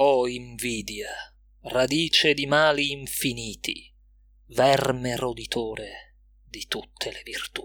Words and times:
O 0.00 0.28
invidia, 0.28 1.10
radice 1.62 2.32
di 2.32 2.46
mali 2.46 2.92
infiniti, 2.92 3.92
verme 4.50 5.16
roditore 5.16 6.14
di 6.44 6.68
tutte 6.68 7.10
le 7.10 7.22
virtù. 7.24 7.64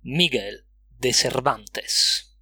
Miguel 0.00 0.66
de 0.88 1.12
Cervantes 1.12 2.33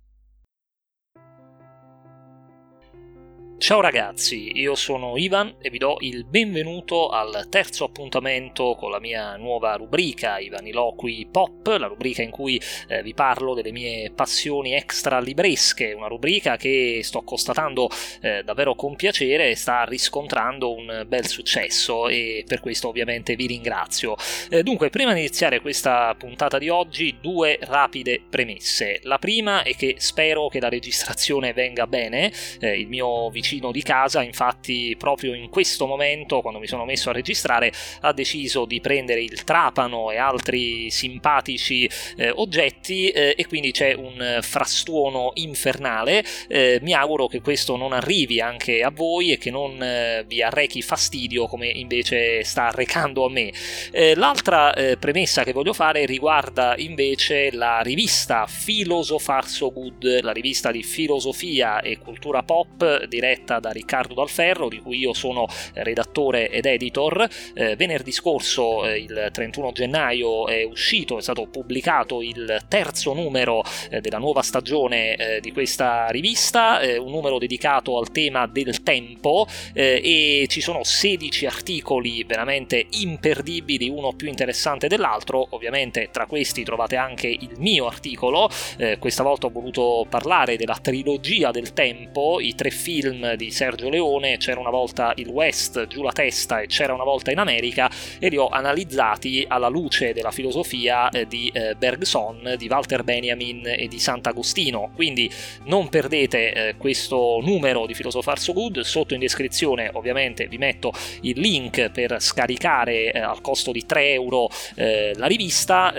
Ciao 3.59 3.81
ragazzi, 3.81 4.59
io 4.59 4.75
sono 4.75 5.17
Ivan 5.17 5.55
e 5.61 5.71
vi 5.71 5.79
do 5.79 5.97
il 6.01 6.25
benvenuto 6.25 7.11
al 7.11 7.47
terzo 7.49 7.85
appuntamento 7.85 8.75
con 8.77 8.91
la 8.91 8.99
mia 8.99 9.37
nuova 9.37 9.77
rubrica, 9.77 10.39
i 10.39 10.49
Vaniloqui 10.49 11.29
Pop, 11.31 11.69
la 11.79 11.87
rubrica 11.87 12.23
in 12.23 12.31
cui 12.31 12.61
eh, 12.89 13.05
vi 13.05 13.15
parlo 13.15 13.55
delle 13.55 13.71
mie 13.71 14.11
passioni 14.11 14.75
extra 14.75 15.21
libresche, 15.21 15.93
una 15.93 16.09
rubrica 16.09 16.57
che 16.57 17.03
sto 17.05 17.23
constatando 17.23 17.89
eh, 18.21 18.43
davvero 18.43 18.75
con 18.75 18.97
piacere 18.97 19.51
e 19.51 19.55
sta 19.55 19.85
riscontrando 19.85 20.75
un 20.75 21.05
bel 21.07 21.29
successo 21.29 22.09
e 22.09 22.43
per 22.45 22.59
questo 22.59 22.89
ovviamente 22.89 23.37
vi 23.37 23.47
ringrazio. 23.47 24.17
Eh, 24.51 24.65
dunque, 24.65 24.91
prima 24.91 25.13
di 25.13 25.21
iniziare 25.21 25.61
questa 25.61 26.13
puntata 26.19 26.59
di 26.59 26.69
oggi, 26.69 27.19
due 27.21 27.61
rapide 27.63 28.21
premesse. 28.29 28.99
La 29.05 29.19
prima 29.19 29.63
è 29.63 29.77
che 29.77 29.95
spero 29.99 30.49
che 30.49 30.59
la 30.59 30.69
registrazione 30.69 31.53
venga 31.53 31.87
bene, 31.87 32.33
eh, 32.59 32.77
il 32.81 32.89
mio 32.89 33.31
vicino 33.31 33.51
vicino 33.53 33.71
di 33.71 33.83
casa, 33.83 34.23
infatti 34.23 34.95
proprio 34.99 35.35
in 35.35 35.51
questo 35.51 35.87
momento, 35.87 36.41
quando 36.41 36.59
mi 36.59 36.67
sono 36.67 36.85
messo 36.85 37.11
a 37.11 37.13
registrare, 37.13 37.71
ha 38.01 38.13
deciso 38.13 38.65
di 38.65 38.81
prendere 38.81 39.23
il 39.23 39.45
trapano 39.45 40.11
e 40.11 40.17
altri 40.17 40.91
simpatici 40.91 41.89
eh, 42.17 42.31
oggetti 42.31 43.11
eh, 43.11 43.35
e 43.37 43.47
quindi 43.47 43.73
c'è 43.73 43.93
un 43.93 44.39
frastuono 44.41 45.33
infernale. 45.35 46.25
Eh, 46.49 46.79
mi 46.83 46.95
auguro 46.95 47.27
che 47.27 47.41
questo 47.41 47.77
non 47.77 47.93
arrivi 47.93 48.41
anche 48.41 48.83
a 48.83 48.91
voi 48.91 49.33
e 49.33 49.39
che 49.39 49.51
non 49.51 49.83
eh, 49.83 50.25
vi 50.27 50.43
arrechi 50.43 50.81
fastidio 50.81 51.47
come 51.47 51.69
invece 51.69 52.43
sta 52.45 52.69
arrecando 52.69 53.27
a 53.27 53.31
me. 53.31 53.53
Eh, 53.91 54.15
l'altra 54.15 54.73
eh, 54.73 54.97
premessa 54.97 55.45
che 55.45 55.53
voglio 55.53 55.73
fare 55.75 56.07
riguarda 56.07 56.75
invece 56.79 57.51
la 57.53 57.81
rivista 57.81 58.47
Philosopher 58.65 59.47
So 59.47 59.73
Good, 59.73 60.21
la 60.23 60.33
rivista 60.33 60.71
di 60.71 60.83
filosofia 60.83 61.81
e 61.81 61.99
cultura 61.99 62.43
pop 62.43 63.05
diretta 63.07 63.32
diretta 63.33 63.59
da 63.59 63.71
Riccardo 63.71 64.15
Dalferro, 64.15 64.69
di 64.69 64.79
cui 64.79 64.99
io 64.99 65.15
sono 65.15 65.47
redattore 65.75 66.51
ed 66.51 66.67
editor. 66.67 67.27
Eh, 67.55 67.77
venerdì 67.77 68.13
scorso, 68.13 68.87
eh, 68.87 68.99
il 68.99 69.31
31 69.33 69.73
gennaio, 69.73 70.47
è 70.47 70.63
uscito, 70.65 71.19
è 71.19 71.23
stato 71.23 71.47
pubblicato 71.47 72.21
il 72.21 72.65
terzo 72.69 73.15
numero 73.15 73.63
eh, 73.91 74.01
della 74.01 74.19
nuova 74.19 74.43
stagione 74.43 75.17
eh, 75.17 75.41
di 75.41 75.53
questa 75.53 76.09
rivista, 76.09 76.81
eh, 76.81 76.99
un 76.99 77.11
numero 77.11 77.39
dedicato 77.39 77.99
al 77.99 78.11
tema 78.11 78.47
del 78.47 78.83
tempo 78.83 79.47
eh, 79.73 80.01
e 80.03 80.47
ci 80.49 80.61
sono 80.61 80.85
16 80.85 81.47
articoli 81.47 82.25
veramente 82.25 82.87
imperdibili, 82.91 83.89
uno 83.89 84.13
più 84.13 84.29
interessante 84.29 84.89
dell'altro. 84.89 85.47
Ovviamente 85.51 86.09
tra 86.13 86.27
questi 86.27 86.63
trovate 86.65 86.97
anche 86.97 87.29
il 87.29 87.55
mio 87.59 87.87
articolo, 87.87 88.51
questa 88.99 89.23
volta 89.23 89.47
ho 89.47 89.51
voluto 89.51 90.07
parlare 90.09 90.57
della 90.57 90.79
trilogia 90.81 91.51
del 91.51 91.73
tempo, 91.73 92.41
i 92.41 92.55
tre 92.55 92.71
film 92.71 93.22
di 93.37 93.51
Sergio 93.51 93.89
Leone, 93.89 94.37
C'era 94.37 94.61
una 94.61 94.71
volta 94.71 95.13
il 95.17 95.29
West, 95.29 95.87
Giù 95.87 96.03
la 96.03 96.13
testa 96.13 96.61
e 96.61 96.67
C'era 96.67 96.95
una 96.95 97.05
volta 97.05 97.31
in 97.31 97.39
America 97.39 97.91
e 98.19 98.29
li 98.29 98.37
ho 98.37 98.49
analizzati 98.49 99.45
alla 99.49 99.69
luce 99.69 100.13
della 100.13 100.31
filosofia 100.31 101.09
eh, 101.11 101.27
di 101.27 101.51
eh, 101.53 101.75
Bergson, 101.75 102.55
di 102.57 102.69
Walter 102.69 103.03
Benjamin 103.03 103.63
e 103.67 103.89
di 103.89 103.99
Sant'Agostino. 103.99 104.91
Quindi 104.95 105.31
non 105.65 105.89
perdete 105.89 106.53
eh, 106.53 106.75
questo 106.77 107.41
numero 107.43 107.87
di 107.87 107.95
Philosopher 107.95 108.39
So 108.39 108.53
Good, 108.53 108.81
sotto 108.81 109.15
in 109.15 109.21
descrizione 109.21 109.91
ovviamente 109.93 110.47
vi 110.47 110.59
metto 110.59 110.93
il 111.23 111.39
link 111.39 111.91
per 111.91 112.21
scaricare 112.21 113.11
al 113.11 113.41
costo 113.41 113.73
di 113.73 113.85
3 113.85 114.13
euro 114.13 114.49
la 114.75 115.27
rivista 115.27 115.93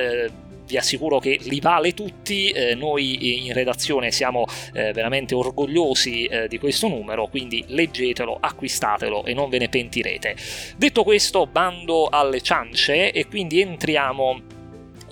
vi 0.65 0.77
assicuro 0.77 1.19
che 1.19 1.39
li 1.43 1.59
vale 1.59 1.93
tutti, 1.93 2.49
eh, 2.49 2.75
noi 2.75 3.45
in 3.45 3.53
redazione 3.53 4.11
siamo 4.11 4.45
eh, 4.73 4.91
veramente 4.93 5.35
orgogliosi 5.35 6.25
eh, 6.25 6.47
di 6.47 6.57
questo 6.57 6.87
numero, 6.87 7.27
quindi 7.27 7.63
leggetelo, 7.67 8.37
acquistatelo 8.39 9.25
e 9.25 9.33
non 9.33 9.49
ve 9.49 9.59
ne 9.59 9.69
pentirete. 9.69 10.35
Detto 10.77 11.03
questo, 11.03 11.45
bando 11.45 12.07
alle 12.07 12.41
ciance 12.41 13.11
e 13.11 13.27
quindi 13.27 13.61
entriamo 13.61 14.52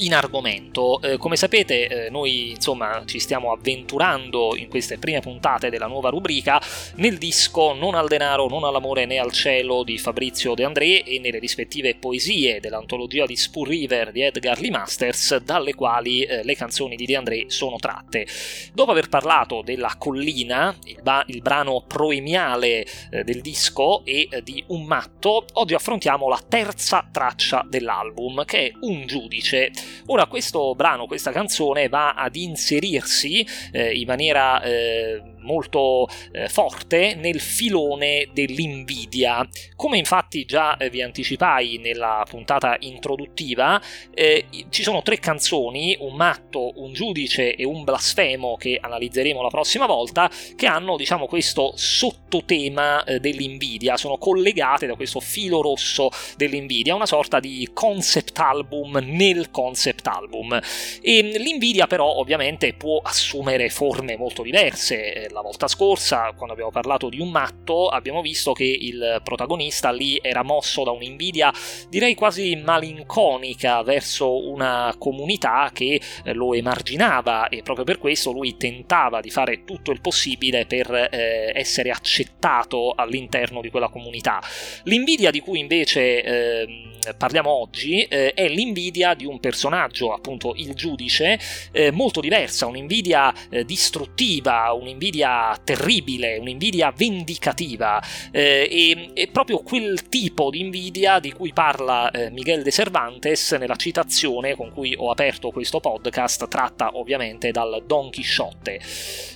in 0.01 0.13
argomento. 0.13 1.01
Eh, 1.01 1.17
come 1.17 1.35
sapete, 1.35 1.87
eh, 1.87 2.09
noi 2.09 2.51
insomma 2.51 3.03
ci 3.05 3.19
stiamo 3.19 3.51
avventurando 3.51 4.55
in 4.55 4.67
queste 4.67 4.97
prime 4.97 5.19
puntate 5.19 5.69
della 5.69 5.87
nuova 5.87 6.09
rubrica 6.09 6.61
nel 6.95 7.17
disco 7.17 7.73
Non 7.73 7.95
al 7.95 8.07
denaro, 8.07 8.47
non 8.47 8.63
all'amore 8.63 9.05
né 9.05 9.17
al 9.17 9.31
cielo 9.31 9.83
di 9.83 9.97
Fabrizio 9.97 10.53
De 10.53 10.63
André 10.63 11.03
e 11.03 11.19
nelle 11.19 11.39
rispettive 11.39 11.95
poesie 11.95 12.59
dell'antologia 12.59 13.25
di 13.25 13.35
Spur 13.35 13.67
River 13.67 14.11
di 14.11 14.21
Edgar 14.21 14.59
Lee 14.59 14.71
Masters, 14.71 15.37
dalle 15.37 15.73
quali 15.73 16.23
eh, 16.23 16.43
le 16.43 16.55
canzoni 16.55 16.95
di 16.95 17.05
De 17.05 17.15
André 17.15 17.45
sono 17.47 17.77
tratte. 17.77 18.25
Dopo 18.73 18.91
aver 18.91 19.09
parlato 19.09 19.61
della 19.63 19.95
collina, 19.97 20.75
il, 20.85 20.99
ba- 21.01 21.23
il 21.27 21.41
brano 21.41 21.83
proemiale 21.87 22.85
eh, 23.11 23.23
del 23.23 23.41
disco 23.41 24.03
e 24.05 24.27
eh, 24.29 24.41
di 24.41 24.63
Un 24.67 24.85
matto, 24.85 25.45
oggi 25.53 25.73
affrontiamo 25.73 26.27
la 26.27 26.41
terza 26.47 27.07
traccia 27.11 27.65
dell'album, 27.67 28.43
che 28.45 28.67
è 28.67 28.71
Un 28.81 29.05
giudice. 29.05 29.71
Ora 30.07 30.25
questo 30.25 30.73
brano, 30.75 31.05
questa 31.05 31.31
canzone 31.31 31.89
va 31.89 32.13
ad 32.13 32.35
inserirsi 32.35 33.45
eh, 33.71 33.93
in 33.93 34.07
maniera 34.07 34.61
eh, 34.61 35.21
molto 35.41 36.07
eh, 36.31 36.49
forte 36.49 37.15
nel 37.15 37.39
filone 37.39 38.29
dell'invidia. 38.33 39.47
Come 39.75 39.97
infatti 39.97 40.45
già 40.45 40.77
eh, 40.77 40.89
vi 40.89 41.01
anticipai 41.01 41.77
nella 41.77 42.25
puntata 42.29 42.75
introduttiva, 42.79 43.81
eh, 44.13 44.45
ci 44.69 44.83
sono 44.83 45.01
tre 45.01 45.19
canzoni, 45.19 45.97
un 45.99 46.15
matto, 46.15 46.71
un 46.75 46.93
giudice 46.93 47.55
e 47.55 47.65
un 47.65 47.83
blasfemo 47.83 48.55
che 48.57 48.77
analizzeremo 48.79 49.41
la 49.41 49.49
prossima 49.49 49.85
volta, 49.85 50.29
che 50.55 50.65
hanno 50.65 50.97
diciamo 50.97 51.25
questo 51.25 51.73
sottotema 51.75 53.03
eh, 53.03 53.19
dell'invidia, 53.19 53.97
sono 53.97 54.17
collegate 54.17 54.87
da 54.87 54.95
questo 54.95 55.19
filo 55.19 55.61
rosso 55.61 56.09
dell'invidia, 56.37 56.95
una 56.95 57.05
sorta 57.05 57.39
di 57.39 57.69
concept 57.73 58.37
album 58.39 58.99
nel 59.03 59.51
concept 59.51 60.07
album. 60.07 60.59
E 61.01 61.21
l'invidia 61.21 61.87
però 61.87 62.15
ovviamente 62.15 62.73
può 62.73 62.99
assumere 63.03 63.69
forme 63.69 64.17
molto 64.17 64.43
diverse 64.43 65.27
la 65.31 65.41
volta 65.41 65.67
scorsa, 65.67 66.33
quando 66.35 66.53
abbiamo 66.53 66.71
parlato 66.71 67.09
di 67.09 67.19
un 67.19 67.29
matto, 67.29 67.87
abbiamo 67.87 68.21
visto 68.21 68.53
che 68.53 68.63
il 68.63 69.21
protagonista 69.23 69.91
lì 69.91 70.19
era 70.21 70.43
mosso 70.43 70.83
da 70.83 70.91
un'invidia, 70.91 71.51
direi 71.89 72.15
quasi 72.15 72.55
malinconica, 72.55 73.81
verso 73.83 74.47
una 74.47 74.93
comunità 74.97 75.71
che 75.73 75.99
eh, 76.23 76.33
lo 76.33 76.53
emarginava 76.53 77.49
e 77.49 77.61
proprio 77.63 77.85
per 77.85 77.97
questo 77.97 78.31
lui 78.31 78.57
tentava 78.57 79.19
di 79.21 79.29
fare 79.29 79.63
tutto 79.63 79.91
il 79.91 80.01
possibile 80.01 80.65
per 80.65 80.91
eh, 80.93 81.51
essere 81.53 81.89
accettato 81.91 82.93
all'interno 82.95 83.61
di 83.61 83.69
quella 83.69 83.89
comunità. 83.89 84.41
L'invidia 84.83 85.31
di 85.31 85.39
cui 85.39 85.59
invece 85.59 86.23
eh, 86.23 86.90
parliamo 87.17 87.49
oggi 87.49 88.03
eh, 88.03 88.33
è 88.33 88.47
l'invidia 88.47 89.13
di 89.13 89.25
un 89.25 89.39
personaggio, 89.39 90.13
appunto 90.13 90.53
il 90.55 90.73
giudice, 90.73 91.39
eh, 91.71 91.91
molto 91.91 92.21
diversa, 92.21 92.65
un'invidia 92.65 93.33
eh, 93.49 93.65
distruttiva, 93.65 94.71
un'invidia 94.73 95.59
terribile, 95.63 96.37
un'invidia 96.37 96.93
vendicativa, 96.95 98.01
eh, 98.31 98.67
e, 98.69 99.11
e, 99.13 99.27
proprio 99.27 99.59
quel 99.59 100.07
tipo 100.09 100.49
di 100.49 100.59
invidia 100.59 101.19
di 101.19 101.31
cui 101.31 101.53
parla 101.53 102.11
eh, 102.11 102.29
Miguel 102.29 102.63
de 102.63 102.71
Cervantes 102.71 103.53
nella 103.53 103.75
citazione 103.75 104.55
con 104.55 104.71
cui 104.71 104.95
ho 104.97 105.09
aperto 105.11 105.51
questo 105.51 105.79
podcast, 105.79 106.47
tratta 106.47 106.97
ovviamente 106.97 107.51
dal 107.51 107.83
Don 107.85 108.09
Chisciotte. 108.09 108.79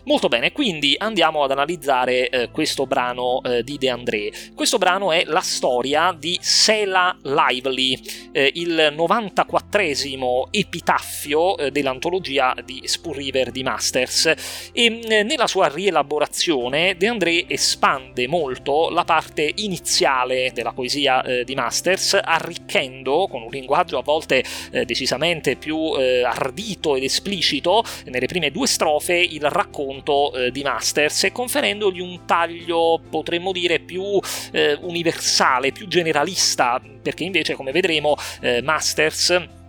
Molto 0.06 0.28
bene, 0.28 0.52
quindi 0.52 0.96
andiamo 0.98 1.44
ad 1.44 1.52
analizzare 1.52 2.30
eh, 2.30 2.50
questo 2.52 2.86
brano 2.86 3.42
di 3.64 3.78
De 3.78 3.90
André. 3.90 4.32
Questo 4.54 4.78
brano 4.78 5.12
è 5.12 5.24
la 5.26 5.42
storia 5.42 6.16
di 6.18 6.38
Sela 6.42 7.18
Lively, 7.56 8.00
eh, 8.32 8.52
il 8.56 8.94
94esimo 8.96 10.48
epitaffio 10.52 11.58
eh, 11.58 11.72
dell'antologia 11.72 12.56
di 12.64 12.82
Spur 12.86 13.16
River 13.16 13.52
di 13.52 13.64
Masters. 13.64 14.34
E 14.72 14.90
nella 14.90 15.48
sua 15.48 15.68
rielaborazione 15.68 16.96
De 16.98 17.08
André 17.08 17.46
espande 17.48 18.28
molto 18.28 18.90
la 18.90 19.04
parte 19.04 19.52
iniziale 19.56 20.52
della 20.54 20.74
poesia 20.74 21.24
eh, 21.24 21.44
di 21.44 21.56
Masters, 21.56 22.20
arricchendo 22.22 23.28
con 23.30 23.44
un 23.44 23.50
linguaggio 23.50 23.98
a 23.98 24.02
volte 24.02 24.44
eh, 24.72 24.86
decisamente 24.86 25.56
più 25.56 25.94
eh, 25.98 26.24
ardito 26.24 26.96
ed 26.96 27.04
esplicito 27.04 27.84
nelle 28.06 28.26
prime 28.26 28.52
due 28.52 28.68
strofe 28.68 29.16
il 29.16 29.50
racconto 29.50 30.34
eh, 30.34 30.52
di 30.52 30.64
Masters 30.64 31.26
e 31.26 31.32
conferendogli 31.32 32.00
un 32.00 32.26
taglio 32.26 33.02
potremmo 33.10 33.52
dire 33.52 33.80
più 33.80 34.20
eh, 34.52 34.78
universale, 34.82 35.72
più 35.72 35.88
generalista, 35.88 36.82
perché 37.02 37.24
invece 37.24 37.45
come 37.54 37.72
vedremo 37.72 38.16
eh, 38.42 38.62
Masters 38.62 39.64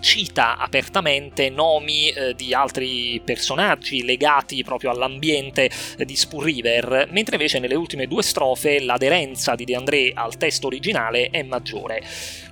cita 0.00 0.56
apertamente 0.56 1.50
nomi 1.50 2.10
eh, 2.10 2.34
di 2.34 2.54
altri 2.54 3.20
personaggi 3.24 4.04
legati 4.04 4.62
proprio 4.62 4.90
all'ambiente 4.90 5.70
eh, 5.96 6.04
di 6.04 6.16
Spoon 6.16 6.44
River, 6.44 7.08
mentre 7.10 7.36
invece 7.36 7.58
nelle 7.58 7.74
ultime 7.74 8.06
due 8.06 8.22
strofe 8.22 8.80
l'aderenza 8.80 9.54
di 9.54 9.64
De 9.64 9.74
André 9.74 10.12
al 10.14 10.36
testo 10.36 10.66
originale 10.66 11.30
è 11.30 11.42
maggiore. 11.42 12.02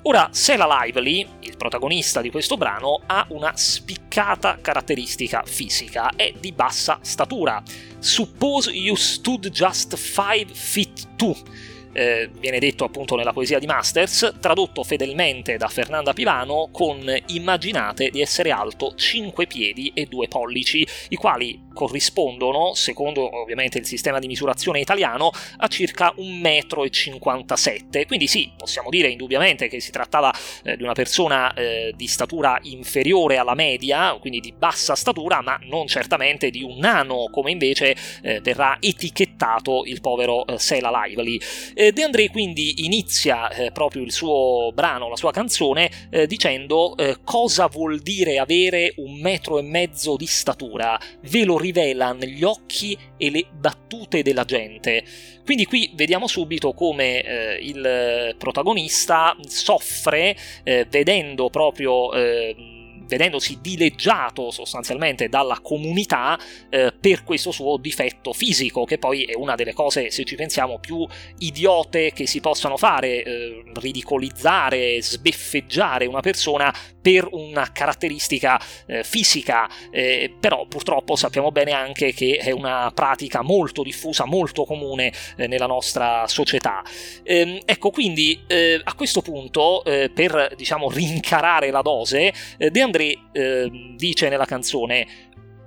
Ora, 0.03 0.29
Sela 0.33 0.67
Lively, 0.83 1.27
il 1.41 1.57
protagonista 1.57 2.21
di 2.21 2.31
questo 2.31 2.57
brano, 2.57 3.01
ha 3.07 3.27
una 3.31 3.53
spiccata 3.57 4.59
caratteristica 4.61 5.43
fisica, 5.45 6.13
è 6.15 6.33
di 6.39 6.53
bassa 6.53 6.99
statura. 7.03 7.63
Suppose 7.99 8.71
you 8.71 8.95
stood 8.95 9.49
just 9.51 9.97
5 9.97 10.47
feet 10.53 11.09
2 11.17 11.75
eh, 11.97 12.29
viene 12.39 12.59
detto 12.59 12.85
appunto 12.85 13.17
nella 13.17 13.33
poesia 13.33 13.59
di 13.59 13.65
Masters, 13.65 14.35
tradotto 14.39 14.85
fedelmente 14.85 15.57
da 15.57 15.69
Fernanda 15.69 16.13
Pivano 16.13 16.69
con 16.71 17.11
immaginate 17.29 18.11
di 18.11 18.21
essere 18.21 18.51
alto 18.51 18.95
5 18.95 19.47
piedi 19.47 19.91
e 19.95 20.05
2 20.05 20.29
pollici, 20.29 20.87
i 21.09 21.17
quali 21.17 21.66
corrispondono, 21.77 22.73
secondo 22.73 23.29
ovviamente 23.39 23.77
il 23.77 23.85
sistema 23.85 24.19
di 24.19 24.27
misurazione 24.27 24.81
italiano, 24.81 25.31
a 25.59 25.69
circa 25.69 26.15
1,57 26.17 28.01
m. 28.01 28.07
Quindi 28.07 28.27
sì, 28.27 28.51
possiamo 28.57 28.89
dire 28.89 29.09
indubbiamente 29.09 29.69
che 29.69 29.79
si 29.79 29.91
trattava 29.91 30.33
eh, 30.65 30.77
di 30.77 30.83
una 30.83 30.95
persona 30.95 31.53
eh, 31.53 31.93
di 31.95 32.07
statura 32.07 32.59
inferiore 32.63 33.37
alla 33.37 33.55
media, 33.55 34.17
quindi 34.19 34.41
di 34.41 34.55
bassa 34.57 34.95
statura, 34.95 35.43
ma 35.43 35.59
non 35.65 35.87
certamente 35.87 36.49
di 36.49 36.63
un 36.63 36.79
nano, 36.79 37.29
come 37.31 37.51
invece 37.51 37.95
eh, 38.23 38.41
verrà 38.41 38.79
etichettato 38.81 39.85
il 39.85 40.01
povero 40.01 40.47
eh, 40.47 40.59
Sela 40.59 40.91
Lively. 40.91 41.39
Eh, 41.75 41.93
De 41.93 42.03
André 42.03 42.31
quindi 42.31 42.85
inizia 42.87 43.51
eh, 43.51 43.71
proprio 43.71 44.03
il 44.03 44.13
suo 44.13 44.73
brano, 44.73 45.11
la 45.11 45.17
sua 45.17 45.31
canzone, 45.31 45.91
dicendo 46.27 46.95
cosa 47.25 47.67
vuol 47.67 47.99
dire 48.01 48.39
avere 48.39 48.95
un 48.97 49.19
metro 49.21 49.59
e 49.59 49.63
mezzo 49.63 50.17
di 50.17 50.27
statura. 50.27 50.99
Ve 51.23 51.45
lo 51.45 51.59
rivela 51.67 52.13
negli 52.13 52.43
occhi 52.43 52.97
e 53.17 53.31
le 53.31 53.47
battute 53.51 54.23
della 54.23 54.45
gente. 54.45 55.05
Quindi 55.45 55.65
qui 55.65 55.93
vediamo 55.95 56.27
subito 56.27 56.73
come 56.73 57.23
eh, 57.23 57.59
il 57.61 58.35
protagonista 58.39 59.37
soffre 59.47 60.37
eh, 60.65 60.87
vedendo 60.89 61.51
proprio 61.51 62.13
eh, 62.13 62.76
vedendosi 63.07 63.59
dileggiato 63.61 64.51
sostanzialmente 64.51 65.29
dalla 65.29 65.59
comunità 65.63 66.39
eh, 66.69 66.93
per 66.99 67.25
questo 67.25 67.51
suo 67.51 67.77
difetto 67.77 68.33
fisico, 68.33 68.85
che 68.85 68.99
poi 68.99 69.25
è 69.25 69.35
una 69.35 69.55
delle 69.55 69.73
cose, 69.73 70.11
se 70.11 70.25
ci 70.25 70.35
pensiamo, 70.35 70.79
più 70.79 71.07
idiote 71.39 72.13
che 72.13 72.27
si 72.27 72.41
possano 72.41 72.77
fare, 72.77 73.23
eh, 73.23 73.63
ridicolizzare, 73.75 75.01
sbeffeggiare 75.01 76.07
una 76.07 76.21
persona 76.21 76.75
per 77.01 77.29
una 77.31 77.71
caratteristica 77.73 78.61
eh, 78.87 79.05
fisica, 79.05 79.69
eh, 79.91 80.35
però 80.41 80.67
purtroppo 80.67 81.15
sappiamo 81.15 81.53
bene 81.53 81.73
anche 81.73 82.13
che 82.13 82.37
è 82.37 82.51
una 82.51 82.91
pratica 82.93 83.43
molto 83.43 83.83
diffusa, 83.83 84.25
molto 84.25 84.65
comune 84.65 85.13
eh, 85.37 85.47
nella 85.47 85.67
nostra 85.67 86.27
società. 86.27 86.83
Ehm, 87.23 87.61
ecco, 87.65 87.91
quindi 87.91 88.43
eh, 88.49 88.81
a 88.83 88.95
questo 88.95 89.23
punto, 89.23 89.83
per 89.87 90.55
diciamo 90.57 90.91
rincarare 90.91 91.71
la 91.71 91.81
dose, 91.81 92.33
De 92.57 92.81
André 92.81 92.96
André 92.97 93.19
eh, 93.33 93.71
dice 93.97 94.29
nella 94.29 94.47
canzone, 94.47 95.07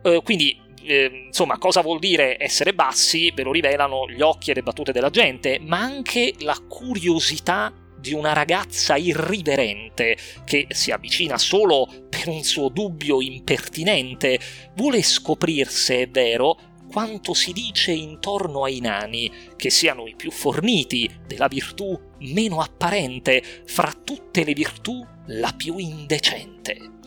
eh, 0.02 0.22
quindi 0.24 0.60
eh, 0.82 1.26
insomma, 1.28 1.58
cosa 1.60 1.82
vuol 1.82 2.00
dire 2.00 2.38
essere 2.40 2.74
bassi? 2.74 3.32
Ve 3.32 3.44
lo 3.44 3.52
rivelano 3.52 4.10
gli 4.10 4.22
occhi 4.22 4.50
e 4.50 4.56
le 4.56 4.64
battute 4.64 4.92
della 4.92 5.12
gente, 5.12 5.60
ma 5.62 5.80
anche 5.80 6.34
la 6.40 6.58
curiosità 6.68 7.72
di 8.00 8.14
una 8.14 8.34
ragazza 8.34 8.96
irriverente 8.96 10.18
che 10.46 10.68
si 10.70 10.92
avvicina 10.92 11.38
solo 11.38 11.86
per 12.10 12.30
un 12.30 12.44
suo 12.44 12.70
dubbio 12.70 13.22
impertinente, 13.22 14.40
vuole 14.76 15.04
scoprire 15.04 15.70
se 15.70 16.04
è 16.04 16.08
vero 16.08 16.58
quanto 16.90 17.36
si 17.36 17.54
dice 17.54 17.92
intorno 17.92 18.64
ai 18.64 18.80
nani, 18.80 19.32
che 19.56 19.70
siano 19.70 20.08
i 20.08 20.16
più 20.16 20.32
forniti, 20.32 21.08
della 21.28 21.48
virtù 21.48 21.98
meno 22.20 22.62
apparente, 22.62 23.44
fra 23.66 23.94
tutte 24.04 24.44
le 24.44 24.54
virtù 24.54 25.06
la 25.28 25.54
più 25.56 25.78
indecente. 25.78 26.98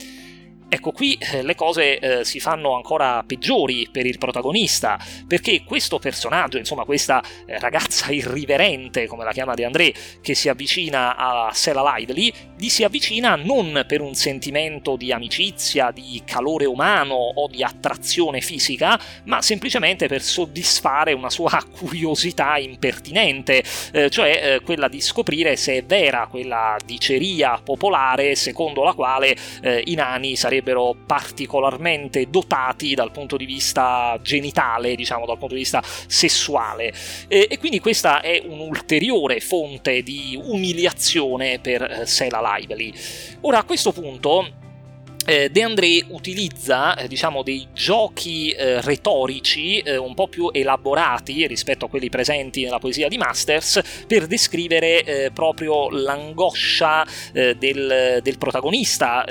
Ecco, 0.75 0.91
qui 0.91 1.19
eh, 1.21 1.43
le 1.43 1.55
cose 1.55 1.99
eh, 1.99 2.25
si 2.25 2.41
fanno 2.41 2.75
ancora 2.75 3.23
peggiori 3.27 3.91
per 3.93 4.07
il 4.07 4.17
protagonista, 4.17 4.99
perché 5.27 5.65
questo 5.65 5.99
personaggio, 5.99 6.57
insomma, 6.57 6.87
questa 6.87 7.23
eh, 7.45 7.59
ragazza 7.59 8.11
irriverente, 8.11 9.07
come 9.07 9.23
la 9.23 9.33
chiama 9.33 9.53
De 9.53 9.67
André, 9.67 9.93
che 10.23 10.35
si 10.35 10.49
avvicina 10.49 11.15
a 11.15 11.51
Sela 11.53 11.95
Lively, 11.95 12.33
gli 12.63 12.69
si 12.69 12.85
avvicina 12.85 13.35
non 13.35 13.85
per 13.89 14.01
un 14.01 14.15
sentimento 14.15 14.95
di 14.95 15.11
amicizia, 15.11 15.91
di 15.91 16.23
calore 16.25 16.65
umano 16.65 17.15
o 17.15 17.49
di 17.49 17.65
attrazione 17.65 18.41
fisica, 18.41 19.01
ma 19.25 19.43
semplicemente 19.43 20.07
per 20.07 20.23
soddisfare 20.23 21.13
una 21.13 21.29
sua 21.29 21.61
curiosità 21.77 22.59
impertinente, 22.59 23.65
eh, 23.91 24.09
cioè 24.11 24.43
eh, 24.45 24.61
quella 24.61 24.87
di 24.87 25.01
scoprire 25.01 25.57
se 25.57 25.79
è 25.79 25.85
vera 25.85 26.29
quella 26.31 26.77
diceria 26.87 27.61
popolare 27.61 28.37
secondo 28.37 28.85
la 28.85 28.93
quale 28.93 29.37
eh, 29.61 29.83
i 29.87 29.97
nani 29.97 30.37
sarebbero 30.37 30.95
particolarmente 31.05 32.31
dotati 32.31 32.95
dal 32.95 33.11
punto 33.11 33.37
di 33.37 33.45
vista 33.45 34.17
genitale, 34.23 34.95
diciamo 34.95 35.27
dal 35.27 35.39
punto 35.39 35.55
di 35.55 35.63
vista 35.63 35.83
sessuale. 35.83 36.93
E, 37.27 37.49
e 37.51 37.59
quindi 37.59 37.81
questa 37.81 38.21
è 38.21 38.41
un'ulteriore 38.47 39.41
fonte 39.41 40.05
di 40.05 40.41
umiliazione 40.41 41.59
per 41.59 41.83
eh, 41.83 42.07
Sela 42.07 42.51
Lively. 42.57 42.93
Ora 43.41 43.59
a 43.59 43.65
questo 43.65 43.93
punto 43.93 44.61
eh, 45.25 45.51
De 45.51 45.63
André 45.63 46.05
utilizza 46.09 46.97
eh, 46.97 47.07
diciamo 47.07 47.43
dei 47.43 47.69
giochi 47.73 48.51
eh, 48.51 48.81
retorici 48.81 49.79
eh, 49.79 49.97
un 49.97 50.15
po' 50.15 50.27
più 50.27 50.51
elaborati 50.53 51.47
rispetto 51.47 51.85
a 51.85 51.89
quelli 51.89 52.09
presenti 52.09 52.65
nella 52.65 52.81
poesia 52.81 53.07
di 53.07 53.19
Masters 53.19 54.05
per 54.07 54.27
descrivere 54.27 55.31
proprio 55.33 55.91
l'angoscia 55.91 57.07
del, 57.33 58.21
del, 58.23 58.39
protagonista 58.39 59.25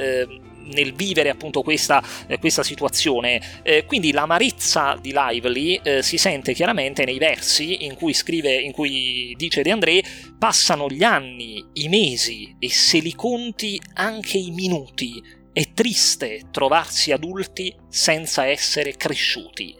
nel 0.73 0.93
vivere 0.93 1.29
appunto 1.29 1.61
questa, 1.61 2.03
eh, 2.27 2.39
questa 2.39 2.63
situazione. 2.63 3.41
Eh, 3.63 3.85
quindi 3.85 4.11
l'amarezza 4.11 4.97
di 5.01 5.13
Lively 5.13 5.79
eh, 5.83 6.03
si 6.03 6.17
sente 6.17 6.53
chiaramente 6.53 7.05
nei 7.05 7.17
versi 7.17 7.85
in 7.85 7.95
cui 7.95 8.13
scrive, 8.13 8.55
in 8.55 8.71
cui 8.71 9.33
dice 9.37 9.61
De 9.61 9.71
André, 9.71 10.03
passano 10.37 10.87
gli 10.87 11.03
anni, 11.03 11.63
i 11.73 11.87
mesi 11.87 12.55
e 12.59 12.69
se 12.69 12.99
li 12.99 13.13
conti 13.13 13.79
anche 13.93 14.37
i 14.37 14.51
minuti. 14.51 15.39
È 15.53 15.73
triste 15.73 16.43
trovarsi 16.49 17.11
adulti 17.11 17.75
senza 17.89 18.45
essere 18.45 18.95
cresciuti. 18.95 19.75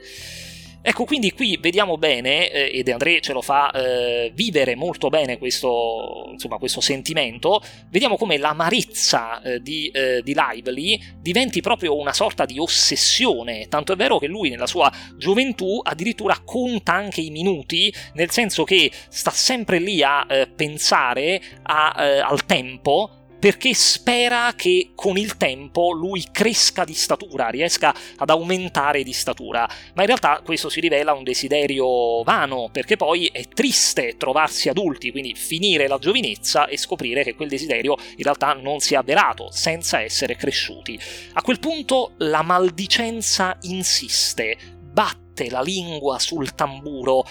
Ecco, 0.84 1.06
quindi 1.06 1.32
qui 1.32 1.60
vediamo 1.62 1.98
bene, 2.00 2.50
eh, 2.50 2.80
ed 2.80 2.90
André 2.90 3.22
ce 3.22 3.34
lo 3.34 3.44
fa 3.44 3.70
eh, 3.70 4.32
vivere 4.34 4.76
molto 4.76 5.10
bene 5.10 5.38
questo, 5.38 6.30
insomma, 6.32 6.58
questo 6.58 6.82
sentimento, 6.82 7.62
vediamo 7.90 8.18
come 8.18 8.38
l'amarezza 8.38 9.44
eh, 9.44 9.62
di, 9.62 9.90
eh, 9.90 10.24
di 10.24 10.34
Lively 10.36 11.00
diventi 11.20 11.62
proprio 11.62 11.96
una 11.96 12.14
sorta 12.14 12.46
di 12.46 12.58
ossessione, 12.58 13.68
tanto 13.68 13.94
è 13.94 13.96
vero 13.96 14.18
che 14.18 14.26
lui 14.26 14.50
nella 14.50 14.66
sua 14.66 14.92
gioventù 15.18 15.80
addirittura 15.84 16.40
conta 16.44 16.94
anche 16.94 17.22
i 17.22 17.30
minuti, 17.30 17.94
nel 18.14 18.32
senso 18.32 18.64
che 18.64 18.92
sta 19.08 19.30
sempre 19.30 19.78
lì 19.78 20.02
a 20.02 20.26
eh, 20.28 20.48
pensare 20.48 21.40
a, 21.62 21.94
eh, 22.04 22.20
al 22.22 22.44
tempo, 22.48 23.21
perché 23.42 23.74
spera 23.74 24.54
che 24.56 24.92
con 24.94 25.18
il 25.18 25.36
tempo 25.36 25.90
lui 25.94 26.24
cresca 26.32 26.86
di 26.86 26.94
statura, 26.94 27.50
riesca 27.50 27.92
ad 28.18 28.30
aumentare 28.30 29.02
di 29.02 29.14
statura, 29.14 29.68
ma 29.96 30.02
in 30.02 30.08
realtà 30.08 30.42
questo 30.46 30.70
si 30.70 30.80
rivela 30.80 31.14
un 31.14 31.24
desiderio 31.24 32.22
vano, 32.22 32.70
perché 32.72 32.98
poi 32.98 33.26
è 33.34 33.48
triste 33.48 34.16
trovarsi 34.16 34.70
adulti, 34.70 35.10
quindi 35.10 35.34
finire 35.34 35.88
la 35.88 35.98
giovinezza 35.98 36.68
e 36.68 36.78
scoprire 36.78 37.24
che 37.24 37.34
quel 37.34 37.50
desiderio 37.50 37.98
in 38.18 38.24
realtà 38.24 38.54
non 38.54 38.80
si 38.80 38.94
è 38.94 38.98
avverato, 38.98 39.50
senza 39.50 40.00
essere 40.00 40.36
cresciuti. 40.36 41.00
A 41.34 41.42
quel 41.42 41.58
punto 41.58 42.12
la 42.18 42.44
maldicenza 42.44 43.58
insiste, 43.62 44.56
batte 44.84 45.50
la 45.50 45.62
lingua 45.62 46.20
sul 46.20 46.54
tamburo, 46.54 47.26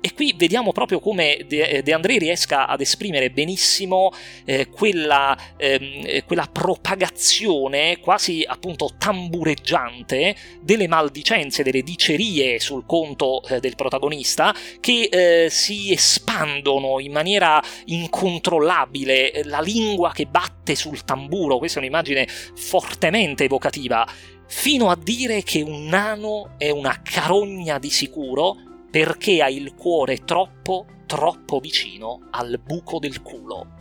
e 0.00 0.14
qui 0.14 0.34
vediamo 0.36 0.72
proprio 0.72 0.98
come 0.98 1.44
De, 1.46 1.82
De 1.82 1.92
André 1.92 2.16
riesca 2.18 2.66
ad 2.66 2.80
esprimere 2.80 3.30
benissimo 3.30 4.12
eh, 4.46 4.68
quella, 4.68 5.36
ehm, 5.56 6.24
quella, 6.24 6.48
propagazione 6.50 7.98
quasi 8.00 8.42
appunto 8.46 8.94
tambureggiante 8.96 10.34
delle 10.62 10.88
maldicenze, 10.88 11.62
delle 11.62 11.82
dicerie 11.82 12.58
sul 12.60 12.86
conto 12.86 13.42
eh, 13.44 13.60
del 13.60 13.76
protagonista 13.76 14.54
che 14.80 15.08
eh, 15.10 15.50
si 15.50 15.92
espandono 15.92 16.98
in 16.98 17.12
maniera 17.12 17.62
incontrollabile, 17.86 19.42
la 19.44 19.60
lingua 19.60 20.12
che 20.12 20.26
batte 20.26 20.74
sul 20.74 21.04
tamburo, 21.04 21.58
questa 21.58 21.78
è 21.78 21.82
un'immagine 21.82 22.26
fortemente 22.26 23.44
evocativa, 23.44 24.06
fino 24.46 24.90
a 24.90 24.98
dire 25.00 25.42
che 25.42 25.60
un 25.60 25.86
nano 25.86 26.54
è 26.56 26.70
una 26.70 27.00
carogna 27.02 27.78
di 27.78 27.90
sicuro 27.90 28.68
perché 28.90 29.42
ha 29.42 29.48
il 29.48 29.74
cuore 29.74 30.24
troppo, 30.24 30.86
troppo 31.06 31.60
vicino 31.60 32.28
al 32.30 32.60
buco 32.62 32.98
del 32.98 33.22
culo. 33.22 33.78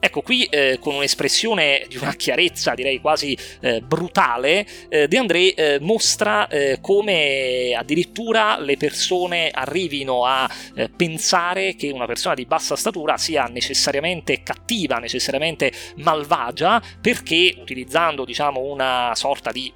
Ecco, 0.00 0.22
qui 0.22 0.44
eh, 0.44 0.78
con 0.80 0.94
un'espressione 0.94 1.84
di 1.88 1.96
una 1.96 2.14
chiarezza 2.14 2.74
direi 2.74 3.00
quasi 3.00 3.36
eh, 3.60 3.80
brutale, 3.80 4.64
eh, 4.88 5.08
De 5.08 5.18
André 5.18 5.54
eh, 5.54 5.78
mostra 5.80 6.46
eh, 6.46 6.78
come 6.80 7.74
addirittura 7.76 8.60
le 8.60 8.76
persone 8.76 9.50
arrivino 9.52 10.24
a 10.24 10.48
eh, 10.76 10.88
pensare 10.88 11.74
che 11.74 11.90
una 11.90 12.06
persona 12.06 12.34
di 12.34 12.46
bassa 12.46 12.76
statura 12.76 13.16
sia 13.16 13.46
necessariamente 13.46 14.44
cattiva, 14.44 14.98
necessariamente 14.98 15.72
malvagia, 15.96 16.80
perché 17.00 17.56
utilizzando 17.58 18.24
diciamo 18.24 18.60
una 18.60 19.10
sorta 19.16 19.50
di 19.50 19.72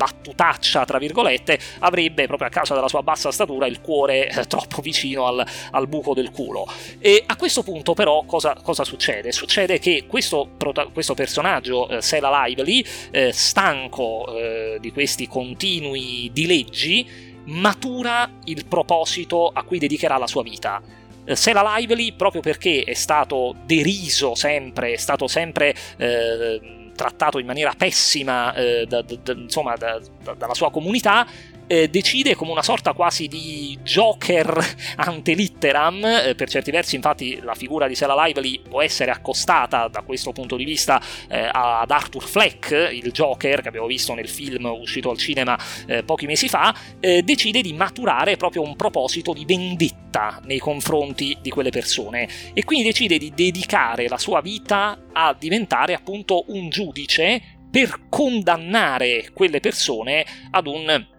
battutaccia, 0.00 0.86
tra 0.86 0.96
virgolette, 0.96 1.58
avrebbe 1.80 2.26
proprio 2.26 2.48
a 2.48 2.50
causa 2.50 2.72
della 2.72 2.88
sua 2.88 3.02
bassa 3.02 3.30
statura 3.30 3.66
il 3.66 3.82
cuore 3.82 4.30
eh, 4.30 4.46
troppo 4.46 4.80
vicino 4.80 5.26
al, 5.26 5.46
al, 5.72 5.88
buco 5.88 6.14
del 6.14 6.30
culo. 6.30 6.66
E 6.98 7.22
a 7.26 7.36
questo 7.36 7.62
punto 7.62 7.92
però 7.92 8.24
cosa, 8.24 8.56
cosa 8.62 8.82
succede? 8.82 9.30
Succede 9.30 9.78
che 9.78 10.04
questo, 10.06 10.52
questo 10.94 11.12
personaggio, 11.12 11.86
eh, 11.86 12.00
Sela 12.00 12.44
Lively, 12.44 12.82
eh, 13.10 13.30
stanco 13.32 14.34
eh, 14.34 14.78
di 14.80 14.90
questi 14.90 15.28
continui 15.28 16.30
dileggi, 16.32 17.06
matura 17.44 18.30
il 18.44 18.64
proposito 18.64 19.48
a 19.48 19.62
cui 19.64 19.78
dedicherà 19.78 20.16
la 20.16 20.26
sua 20.26 20.42
vita. 20.42 20.80
Eh, 21.26 21.36
Sela 21.36 21.76
Lively, 21.76 22.14
proprio 22.14 22.40
perché 22.40 22.84
è 22.84 22.94
stato 22.94 23.54
deriso 23.66 24.34
sempre, 24.34 24.92
è 24.92 24.96
stato 24.96 25.28
sempre 25.28 25.74
eh, 25.98 26.79
trattato 26.94 27.38
in 27.38 27.46
maniera 27.46 27.72
pessima 27.76 28.54
eh, 28.54 28.86
da, 28.86 29.02
da, 29.02 29.32
insomma, 29.32 29.74
da, 29.76 30.00
dalla 30.36 30.54
sua 30.54 30.70
comunità, 30.70 31.26
eh, 31.70 31.88
decide 31.88 32.34
come 32.34 32.50
una 32.50 32.64
sorta 32.64 32.94
quasi 32.94 33.28
di 33.28 33.78
Joker 33.84 34.58
ante 34.96 35.34
litteram, 35.34 36.04
eh, 36.04 36.34
per 36.34 36.50
certi 36.50 36.72
versi 36.72 36.96
infatti 36.96 37.38
la 37.40 37.54
figura 37.54 37.86
di 37.86 37.94
Sela 37.94 38.24
Lively 38.24 38.60
può 38.68 38.82
essere 38.82 39.12
accostata 39.12 39.86
da 39.86 40.02
questo 40.02 40.32
punto 40.32 40.56
di 40.56 40.64
vista 40.64 41.00
eh, 41.28 41.48
ad 41.52 41.88
Arthur 41.88 42.24
Fleck, 42.24 42.90
il 42.92 43.12
Joker 43.12 43.60
che 43.60 43.68
abbiamo 43.68 43.86
visto 43.86 44.14
nel 44.14 44.28
film 44.28 44.64
uscito 44.64 45.10
al 45.10 45.18
cinema 45.18 45.56
eh, 45.86 46.02
pochi 46.02 46.26
mesi 46.26 46.48
fa, 46.48 46.74
eh, 46.98 47.22
decide 47.22 47.60
di 47.60 47.72
maturare 47.72 48.36
proprio 48.36 48.62
un 48.62 48.74
proposito 48.74 49.32
di 49.32 49.44
vendetta 49.44 50.40
nei 50.46 50.58
confronti 50.58 51.38
di 51.40 51.50
quelle 51.50 51.70
persone 51.70 52.28
e 52.52 52.64
quindi 52.64 52.84
decide 52.84 53.16
di 53.16 53.32
dedicare 53.32 54.08
la 54.08 54.18
sua 54.18 54.40
vita 54.40 54.98
a 55.12 55.36
diventare 55.38 55.94
appunto 55.94 56.46
un 56.48 56.68
giudice 56.68 57.58
per 57.70 58.06
condannare 58.08 59.30
quelle 59.32 59.60
persone 59.60 60.26
ad 60.50 60.66
un 60.66 61.18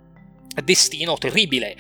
destino 0.63 1.17
terribile. 1.17 1.75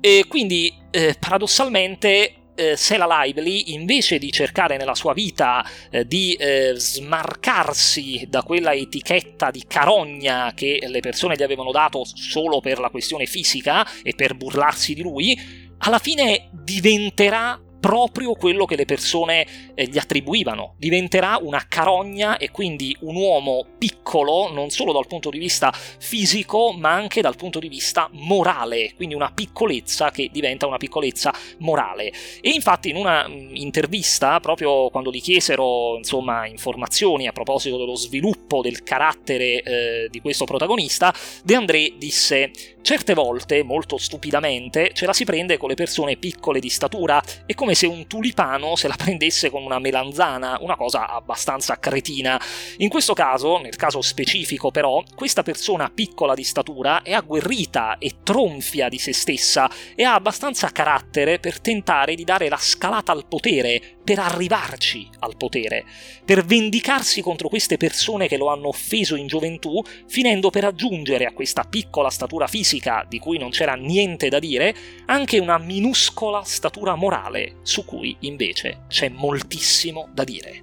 E 0.00 0.24
quindi, 0.28 0.72
eh, 0.90 1.16
paradossalmente, 1.18 2.34
eh, 2.56 2.76
Sela 2.76 3.22
Lively, 3.22 3.74
invece 3.74 4.18
di 4.18 4.32
cercare 4.32 4.76
nella 4.76 4.94
sua 4.94 5.12
vita 5.12 5.64
eh, 5.90 6.06
di 6.06 6.34
eh, 6.34 6.72
smarcarsi 6.74 8.26
da 8.28 8.42
quella 8.42 8.72
etichetta 8.72 9.50
di 9.50 9.64
carogna 9.68 10.52
che 10.54 10.82
le 10.86 11.00
persone 11.00 11.36
gli 11.36 11.42
avevano 11.42 11.70
dato 11.70 12.04
solo 12.04 12.60
per 12.60 12.78
la 12.78 12.88
questione 12.88 13.26
fisica 13.26 13.86
e 14.02 14.14
per 14.14 14.34
burlarsi 14.34 14.94
di 14.94 15.02
lui, 15.02 15.38
alla 15.78 15.98
fine 15.98 16.48
diventerà 16.52 17.60
proprio 17.86 18.32
quello 18.32 18.64
che 18.64 18.74
le 18.74 18.84
persone 18.84 19.46
eh, 19.76 19.86
gli 19.86 19.96
attribuivano. 19.96 20.74
Diventerà 20.76 21.38
una 21.40 21.64
carogna 21.68 22.36
e 22.36 22.50
quindi 22.50 22.96
un 23.02 23.14
uomo 23.14 23.64
piccolo, 23.78 24.52
non 24.52 24.70
solo 24.70 24.92
dal 24.92 25.06
punto 25.06 25.30
di 25.30 25.38
vista 25.38 25.72
fisico, 25.72 26.72
ma 26.72 26.90
anche 26.90 27.20
dal 27.20 27.36
punto 27.36 27.60
di 27.60 27.68
vista 27.68 28.08
morale, 28.10 28.92
quindi 28.96 29.14
una 29.14 29.30
piccolezza 29.32 30.10
che 30.10 30.30
diventa 30.32 30.66
una 30.66 30.78
piccolezza 30.78 31.32
morale. 31.58 32.12
E 32.40 32.50
infatti 32.50 32.88
in 32.88 32.96
una 32.96 33.28
mh, 33.28 33.50
intervista, 33.54 34.40
proprio 34.40 34.90
quando 34.90 35.12
gli 35.12 35.22
chiesero 35.22 35.96
insomma, 35.96 36.44
informazioni 36.44 37.28
a 37.28 37.32
proposito 37.32 37.78
dello 37.78 37.94
sviluppo 37.94 38.62
del 38.62 38.82
carattere 38.82 39.62
eh, 39.62 40.08
di 40.10 40.20
questo 40.20 40.44
protagonista, 40.44 41.14
De 41.44 41.54
André 41.54 41.92
disse 41.96 42.50
Certe 42.86 43.14
volte, 43.14 43.64
molto 43.64 43.98
stupidamente, 43.98 44.92
ce 44.92 45.06
la 45.06 45.12
si 45.12 45.24
prende 45.24 45.56
con 45.56 45.68
le 45.68 45.74
persone 45.74 46.16
piccole 46.16 46.60
di 46.60 46.68
statura, 46.68 47.20
è 47.44 47.52
come 47.52 47.74
se 47.74 47.88
un 47.88 48.06
tulipano 48.06 48.76
se 48.76 48.86
la 48.86 48.94
prendesse 48.96 49.50
con 49.50 49.64
una 49.64 49.80
melanzana, 49.80 50.58
una 50.60 50.76
cosa 50.76 51.08
abbastanza 51.08 51.80
cretina. 51.80 52.40
In 52.76 52.88
questo 52.88 53.12
caso, 53.12 53.58
nel 53.58 53.74
caso 53.74 54.02
specifico 54.02 54.70
però, 54.70 55.02
questa 55.16 55.42
persona 55.42 55.90
piccola 55.92 56.34
di 56.34 56.44
statura 56.44 57.02
è 57.02 57.12
agguerrita 57.12 57.98
e 57.98 58.18
tronfia 58.22 58.88
di 58.88 58.98
se 58.98 59.12
stessa 59.12 59.68
e 59.96 60.04
ha 60.04 60.14
abbastanza 60.14 60.70
carattere 60.70 61.40
per 61.40 61.60
tentare 61.60 62.14
di 62.14 62.22
dare 62.22 62.48
la 62.48 62.56
scalata 62.56 63.10
al 63.10 63.26
potere, 63.26 63.95
per 64.06 64.20
arrivarci 64.20 65.10
al 65.18 65.36
potere, 65.36 65.84
per 66.24 66.44
vendicarsi 66.44 67.20
contro 67.22 67.48
queste 67.48 67.76
persone 67.76 68.28
che 68.28 68.36
lo 68.36 68.46
hanno 68.46 68.68
offeso 68.68 69.16
in 69.16 69.26
gioventù, 69.26 69.82
finendo 70.06 70.48
per 70.50 70.62
aggiungere 70.62 71.24
a 71.24 71.32
questa 71.32 71.64
piccola 71.64 72.08
statura 72.08 72.46
fisica, 72.46 73.04
di 73.08 73.18
cui 73.18 73.36
non 73.36 73.50
c'era 73.50 73.74
niente 73.74 74.28
da 74.28 74.38
dire, 74.38 74.72
anche 75.06 75.40
una 75.40 75.58
minuscola 75.58 76.44
statura 76.44 76.94
morale, 76.94 77.56
su 77.62 77.84
cui 77.84 78.16
invece 78.20 78.84
c'è 78.86 79.08
moltissimo 79.08 80.08
da 80.12 80.22
dire. 80.22 80.62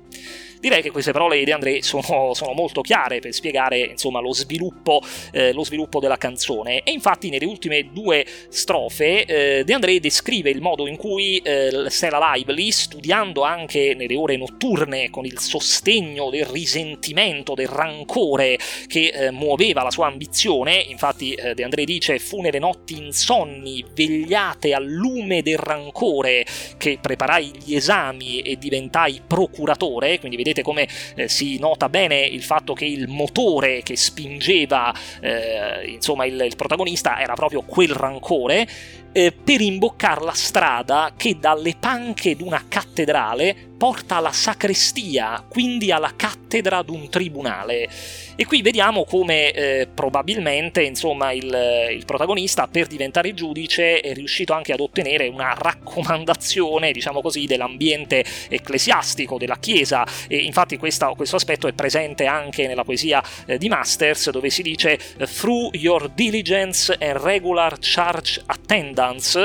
Direi 0.63 0.81
che 0.81 0.91
queste 0.91 1.11
parole 1.11 1.37
di 1.37 1.43
De 1.43 1.51
André 1.51 1.81
sono, 1.81 2.33
sono 2.33 2.53
molto 2.53 2.79
chiare 2.79 3.19
per 3.19 3.33
spiegare 3.33 3.79
insomma, 3.79 4.21
lo, 4.21 4.33
sviluppo, 4.33 5.01
eh, 5.33 5.51
lo, 5.51 5.65
sviluppo, 5.65 5.99
della 5.99 6.15
canzone. 6.15 6.83
E 6.83 6.91
infatti 6.91 7.29
nelle 7.29 7.43
ultime 7.43 7.89
due 7.91 8.25
strofe 8.47 9.25
eh, 9.25 9.63
De 9.65 9.73
André 9.73 9.99
descrive 9.99 10.49
il 10.51 10.61
modo 10.61 10.87
in 10.87 10.95
cui 10.95 11.37
eh, 11.39 11.87
Stella 11.89 12.31
Lively, 12.33 12.71
studiando 12.71 13.43
anche 13.43 13.93
nelle 13.93 14.15
ore 14.15 14.37
notturne 14.37 15.09
con 15.09 15.25
il 15.25 15.37
sostegno 15.37 16.29
del 16.29 16.45
risentimento, 16.45 17.55
del 17.55 17.67
rancore 17.67 18.57
che 18.87 19.07
eh, 19.07 19.31
muoveva 19.31 19.83
la 19.83 19.91
sua 19.91 20.07
ambizione, 20.07 20.75
infatti 20.75 21.33
eh, 21.33 21.55
De 21.55 21.63
André 21.65 21.83
dice 21.83 22.19
fu 22.19 22.39
nelle 22.39 22.59
notti 22.59 22.95
insonni, 22.95 23.83
vegliate 23.93 24.73
al 24.73 24.85
lume 24.85 25.41
del 25.41 25.57
rancore 25.57 26.45
che 26.77 26.99
preparai 27.01 27.51
gli 27.65 27.75
esami 27.75 28.39
e 28.39 28.57
diventai 28.57 29.19
procuratore, 29.27 30.19
quindi 30.19 30.37
vedete 30.37 30.51
vedete 30.53 30.61
come 30.61 30.87
eh, 31.15 31.27
si 31.27 31.57
nota 31.57 31.89
bene 31.89 32.21
il 32.21 32.43
fatto 32.43 32.73
che 32.73 32.85
il 32.85 33.07
motore 33.07 33.81
che 33.81 33.97
spingeva 33.97 34.93
eh, 35.19 35.87
insomma 35.87 36.25
il, 36.25 36.39
il 36.39 36.55
protagonista 36.55 37.19
era 37.19 37.33
proprio 37.33 37.61
quel 37.63 37.89
rancore 37.89 38.67
eh, 39.13 39.31
per 39.31 39.61
imboccare 39.61 40.23
la 40.23 40.33
strada 40.33 41.13
che 41.15 41.37
dalle 41.39 41.75
panche 41.79 42.35
di 42.35 42.43
una 42.43 42.65
cattedrale 42.67 43.71
porta 43.83 44.15
alla 44.15 44.31
sacrestia, 44.31 45.45
quindi 45.49 45.91
alla 45.91 46.13
cattedra 46.15 46.81
d'un 46.83 47.09
tribunale. 47.09 47.89
E 48.35 48.45
qui 48.45 48.61
vediamo 48.61 49.03
come 49.03 49.51
eh, 49.51 49.87
probabilmente 49.93 50.81
insomma, 50.81 51.33
il, 51.33 51.89
il, 51.91 52.05
protagonista 52.05 52.67
per 52.67 52.87
diventare 52.87 53.33
giudice 53.33 53.99
è 53.99 54.13
riuscito 54.13 54.53
anche 54.53 54.71
ad 54.71 54.79
ottenere 54.79 55.27
una 55.27 55.53
raccomandazione, 55.53 56.93
diciamo 56.93 57.21
così, 57.21 57.45
dell'ambiente 57.45 58.23
ecclesiastico, 58.47 59.37
della 59.37 59.57
Chiesa. 59.59 60.05
E 60.29 60.37
infatti 60.37 60.77
questa, 60.77 61.09
questo 61.09 61.35
aspetto 61.35 61.67
è 61.67 61.73
presente 61.73 62.25
anche 62.25 62.67
nella 62.67 62.85
poesia 62.85 63.21
eh, 63.45 63.57
di 63.57 63.67
Masters, 63.67 64.29
dove 64.29 64.49
si 64.49 64.61
dice 64.61 64.97
Through 65.17 65.75
your 65.75 66.09
diligence 66.09 66.95
and 66.99 67.17
regular 67.17 67.77
church 67.79 68.41
attendance, 68.45 68.93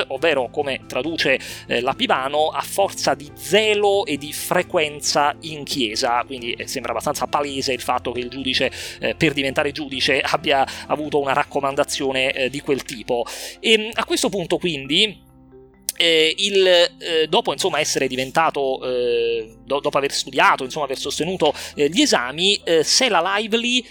ovvero 0.08 0.48
come 0.50 0.80
traduce 0.86 1.38
eh, 1.66 1.80
la 1.80 1.94
Pivano, 1.94 2.48
a 2.48 2.62
forza 2.62 3.14
di 3.14 3.30
zelo 3.34 4.04
e 4.06 4.16
di 4.16 4.32
frequenza 4.32 5.34
in 5.40 5.64
chiesa. 5.64 6.22
Quindi 6.24 6.52
eh, 6.52 6.66
sembra 6.66 6.92
abbastanza 6.92 7.26
palese 7.26 7.72
il 7.72 7.80
fatto 7.80 8.12
che 8.12 8.20
il 8.20 8.28
giudice 8.28 8.70
eh, 9.00 9.14
per 9.14 9.32
diventare 9.32 9.72
giudice 9.72 10.20
abbia 10.24 10.66
avuto 10.86 11.18
una 11.20 11.32
raccomandazione 11.32 12.32
eh, 12.32 12.50
di 12.50 12.60
quel 12.60 12.82
tipo. 12.82 13.24
E 13.60 13.72
ehm, 13.72 13.90
a 13.94 14.04
questo 14.04 14.28
punto 14.28 14.58
quindi 14.58 15.26
eh, 15.98 16.32
il, 16.38 16.66
eh, 16.66 17.26
dopo 17.28 17.52
insomma, 17.52 17.80
essere 17.80 18.06
diventato, 18.06 18.80
eh, 18.84 19.56
do, 19.64 19.80
dopo 19.80 19.98
aver 19.98 20.12
studiato, 20.12 20.64
insomma, 20.64 20.84
aver 20.84 20.96
sostenuto 20.96 21.52
eh, 21.74 21.88
gli 21.90 22.00
esami, 22.00 22.60
eh, 22.64 22.84
Sela 22.84 23.20
Lively 23.36 23.84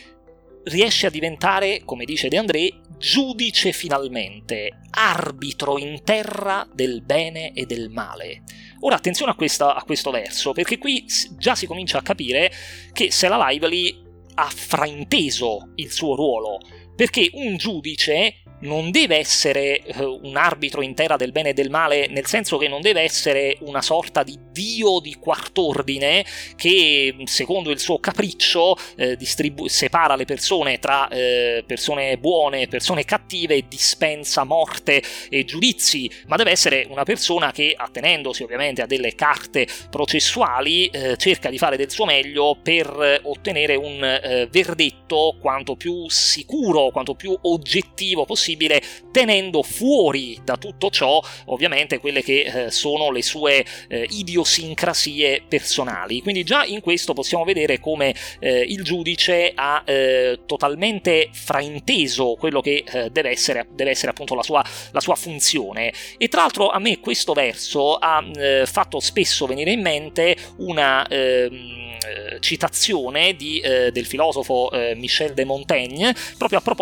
riesce 0.70 1.08
a 1.08 1.10
diventare, 1.10 1.82
come 1.84 2.06
dice 2.06 2.28
De 2.28 2.38
André, 2.38 2.82
giudice 2.98 3.72
finalmente, 3.72 4.80
arbitro 4.92 5.78
in 5.78 6.02
terra 6.04 6.68
del 6.74 7.02
bene 7.02 7.54
e 7.54 7.66
del 7.66 7.90
male. 7.90 8.44
Ora 8.82 8.96
attenzione 8.96 9.32
a, 9.32 9.36
questa, 9.36 9.76
a 9.76 9.84
questo 9.84 10.12
verso, 10.12 10.54
perché 10.54 10.78
qui 10.78 11.06
già 11.38 11.56
si 11.56 11.68
comincia 11.68 12.00
a 12.00 12.04
capire 12.04 12.52
che 12.94 13.12
Sela 13.12 13.48
Lively 13.50 14.06
ha 14.36 14.50
frainteso 14.54 15.72
il 15.76 15.92
suo 15.92 16.16
ruolo, 16.16 16.60
perché 16.98 17.30
un 17.34 17.56
giudice 17.56 18.42
non 18.60 18.89
deve 18.92 19.18
essere 19.18 19.80
eh, 19.80 20.04
un 20.04 20.36
arbitro 20.36 20.82
in 20.82 20.96
terra 20.96 21.16
del 21.16 21.32
bene 21.32 21.50
e 21.50 21.54
del 21.54 21.70
male, 21.70 22.08
nel 22.08 22.25
senso 22.25 22.58
che 22.58 22.68
non 22.68 22.82
deve 22.82 23.01
essere 23.01 23.58
una 23.62 23.82
sorta 23.82 24.24
di 24.24 24.38
dio 24.51 25.00
di 25.00 25.16
quart'ordine 25.16 26.25
che 26.56 27.16
secondo 27.25 27.70
il 27.70 27.80
suo 27.80 28.00
capriccio 28.00 28.75
eh, 28.96 29.16
distribu- 29.16 29.68
separa 29.68 30.16
le 30.16 30.25
persone 30.25 30.80
tra 30.80 31.08
eh, 31.10 31.63
persone 31.68 32.18
buone 32.18 32.62
e 32.62 32.68
persone 32.68 33.06
cattive 33.06 33.56
e 33.56 33.66
dispensa 33.68 34.44
morte 34.44 35.04
e 35.30 35.46
giudizi, 35.46 36.10
ma 36.27 36.36
deve 36.36 36.51
essere 36.51 36.88
una 36.89 37.04
persona 37.04 37.51
che, 37.51 37.75
attenendosi 37.77 38.44
ovviamente 38.44 38.82
a 38.82 38.88
delle 38.88 39.13
carte 39.13 39.68
processuali, 39.89 40.88
eh, 40.88 41.16
cerca 41.18 41.50
di 41.50 41.58
fare 41.58 41.77
del 41.77 41.92
suo 41.92 42.06
meglio 42.06 42.58
per 42.62 43.22
ottenere 43.24 43.75
un 43.75 44.04
eh, 44.04 44.48
verdetto 44.50 45.38
quanto 45.39 45.75
più 45.75 46.10
sicuro, 46.10 46.87
quanto 46.91 47.15
più 47.15 47.38
oggettivo 47.41 48.25
possibile 48.25 48.82
tenendo 49.12 49.63
fuori 49.63 50.39
da 50.44 50.58
tutto 50.58 50.89
ciò 50.89 51.22
ovviamente 51.46 52.00
quelle 52.00 52.22
che 52.22 52.41
eh, 52.41 52.72
sono 52.72 53.12
le 53.12 53.22
sue 53.22 53.65
eh, 53.88 54.08
idiosincrasie 54.10 55.44
personali. 55.48 56.22
Quindi 56.22 56.44
già 56.44 56.63
in 56.63 56.82
questo 56.82 57.13
possiamo 57.13 57.44
vedere 57.44 57.79
come 57.79 58.15
eh, 58.39 58.62
il 58.62 58.84
giudice 58.84 59.51
ha 59.53 59.84
eh, 59.86 60.39
totalmente 60.46 61.29
frainteso 61.32 62.36
quello 62.36 62.62
che 62.62 62.84
eh, 62.86 63.10
deve 63.10 63.29
essere, 63.29 63.67
deve, 63.72 63.91
essere, 63.91 64.12
appunto 64.12 64.36
la 64.36 64.44
sua, 64.44 64.63
la 64.91 65.00
sua, 65.00 65.15
funzione. 65.15 65.94
E 66.17 66.27
tra 66.27 66.41
l'altro 66.41 66.70
a 66.70 66.79
me 66.79 67.00
questo 67.00 67.34
verso 67.34 67.96
ha 67.96 68.24
eh, 68.36 68.65
fatto 68.65 69.00
spesso 69.00 69.46
venire 69.46 69.72
in 69.72 69.82
mente 69.82 70.36
una 70.58 71.06
ehm, 71.08 71.53
eh, 71.53 72.39
citazione 72.39 73.36
di, 73.36 73.60
del 73.60 74.06
filosofo 74.06 74.70
Michel 74.96 75.34
de 75.34 75.46
Montaigne 75.46 76.15
proprio 76.38 76.60
a 76.60 76.62
proposito 76.62 76.76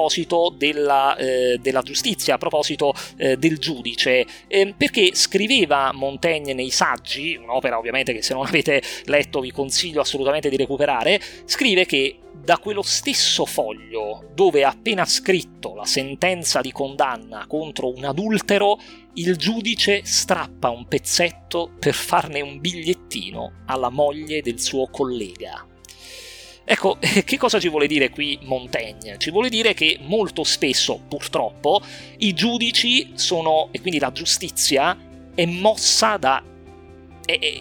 della, 0.56 1.16
eh, 1.16 1.58
della 1.62 1.82
giustizia, 1.82 2.36
a 2.36 2.38
proposito 2.38 2.94
eh, 3.18 3.38
del 3.38 3.58
giudice, 3.58 4.26
ehm, 4.48 4.74
perché 4.78 5.16
scriveva 5.16 5.92
Montaigne 5.94 6.54
nei 6.54 6.70
saggi, 6.70 7.36
un'opera 7.36 7.78
ovviamente 7.78 8.14
che 8.14 8.22
se 8.22 8.34
non 8.34 8.46
avete 8.46 8.82
letto 9.06 9.40
vi 9.40 9.52
consiglio 9.52 10.02
assolutamente 10.02 10.50
di 10.50 10.58
recuperare, 10.58 11.20
scrive 11.46 11.86
che 11.86 12.20
da 12.44 12.58
quello 12.58 12.82
stesso 12.82 13.46
foglio 13.46 14.30
dove 14.34 14.64
ha 14.64 14.70
appena 14.70 15.06
scritto 15.06 15.74
la 15.74 15.86
sentenza 15.86 16.62
di 16.62 16.72
condanna 16.72 17.46
contro 17.48 17.92
un 17.92 18.04
adultero, 18.04 18.78
il 19.14 19.38
giudice 19.38 20.02
strappa 20.04 20.70
un 20.70 20.88
pezzetto 20.88 21.72
per 21.80 21.94
farne 21.94 22.42
un 22.42 22.60
bigliettino 22.60 23.64
alla 23.66 23.90
moglie 23.90 24.42
del 24.42 24.60
suo 24.60 24.88
collega. 24.88 25.66
Ecco, 26.66 26.98
che 27.24 27.38
cosa 27.38 27.60
ci 27.60 27.70
vuole 27.70 27.88
dire 27.88 28.10
qui 28.10 28.40
Montaigne? 28.42 29.18
Ci 29.18 29.30
vuole 29.30 29.50
dire 29.50 29.74
che 29.74 30.00
molto 30.02 30.44
spesso, 30.44 31.00
purtroppo, 31.08 31.82
i 32.18 32.34
giudici 32.34 33.12
sono, 33.14 33.70
e 33.72 33.80
quindi 33.80 34.00
la 34.00 34.12
giustizia, 34.12 34.98
è 35.36 35.46
mossa 35.46 36.18
da 36.18 36.44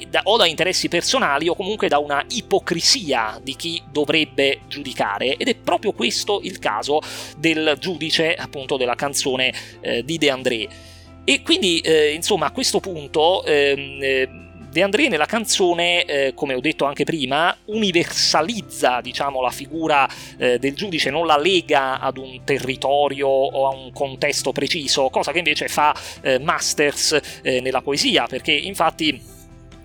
da, 0.09 0.21
o 0.25 0.37
da 0.37 0.47
interessi 0.47 0.89
personali 0.89 1.49
o 1.49 1.55
comunque 1.55 1.89
da 1.89 1.99
una 1.99 2.23
ipocrisia 2.29 3.41
di 3.43 3.57
chi 3.57 3.83
dovrebbe 3.91 4.61
giudicare 4.69 5.37
ed 5.37 5.49
è 5.49 5.55
proprio 5.55 5.93
questo 5.93 6.41
il 6.43 6.59
caso 6.59 7.01
del 7.39 7.77
giudice 7.79 8.35
appunto 8.35 8.77
della 8.77 8.95
canzone 8.95 9.53
eh, 9.81 10.05
di 10.05 10.19
De 10.19 10.31
André 10.31 10.69
e 11.25 11.41
quindi 11.43 11.81
eh, 11.81 12.13
insomma 12.13 12.47
a 12.47 12.51
questo 12.51 12.81
punto 12.81 13.43
ehm, 13.45 13.99
eh, 14.03 14.44
De 14.75 14.83
André 14.83 15.07
nella 15.07 15.25
canzone, 15.25 16.05
eh, 16.05 16.33
come 16.35 16.53
ho 16.53 16.59
detto 16.59 16.85
anche 16.85 17.05
prima, 17.05 17.57
universalizza 17.67 19.01
diciamo, 19.01 19.41
la 19.41 19.53
figura 19.53 20.09
eh, 20.37 20.59
del 20.59 20.75
giudice, 20.75 21.11
non 21.11 21.27
la 21.27 21.39
lega 21.39 22.01
ad 22.01 22.17
un 22.17 22.41
territorio 22.43 23.29
o 23.29 23.69
a 23.69 23.73
un 23.73 23.93
contesto 23.93 24.51
preciso, 24.51 25.11
cosa 25.11 25.31
che 25.31 25.39
invece 25.39 25.69
fa 25.69 25.95
eh, 26.23 26.41
Masters 26.41 27.21
eh, 27.43 27.61
nella 27.61 27.83
poesia, 27.83 28.27
perché 28.27 28.51
infatti 28.51 29.23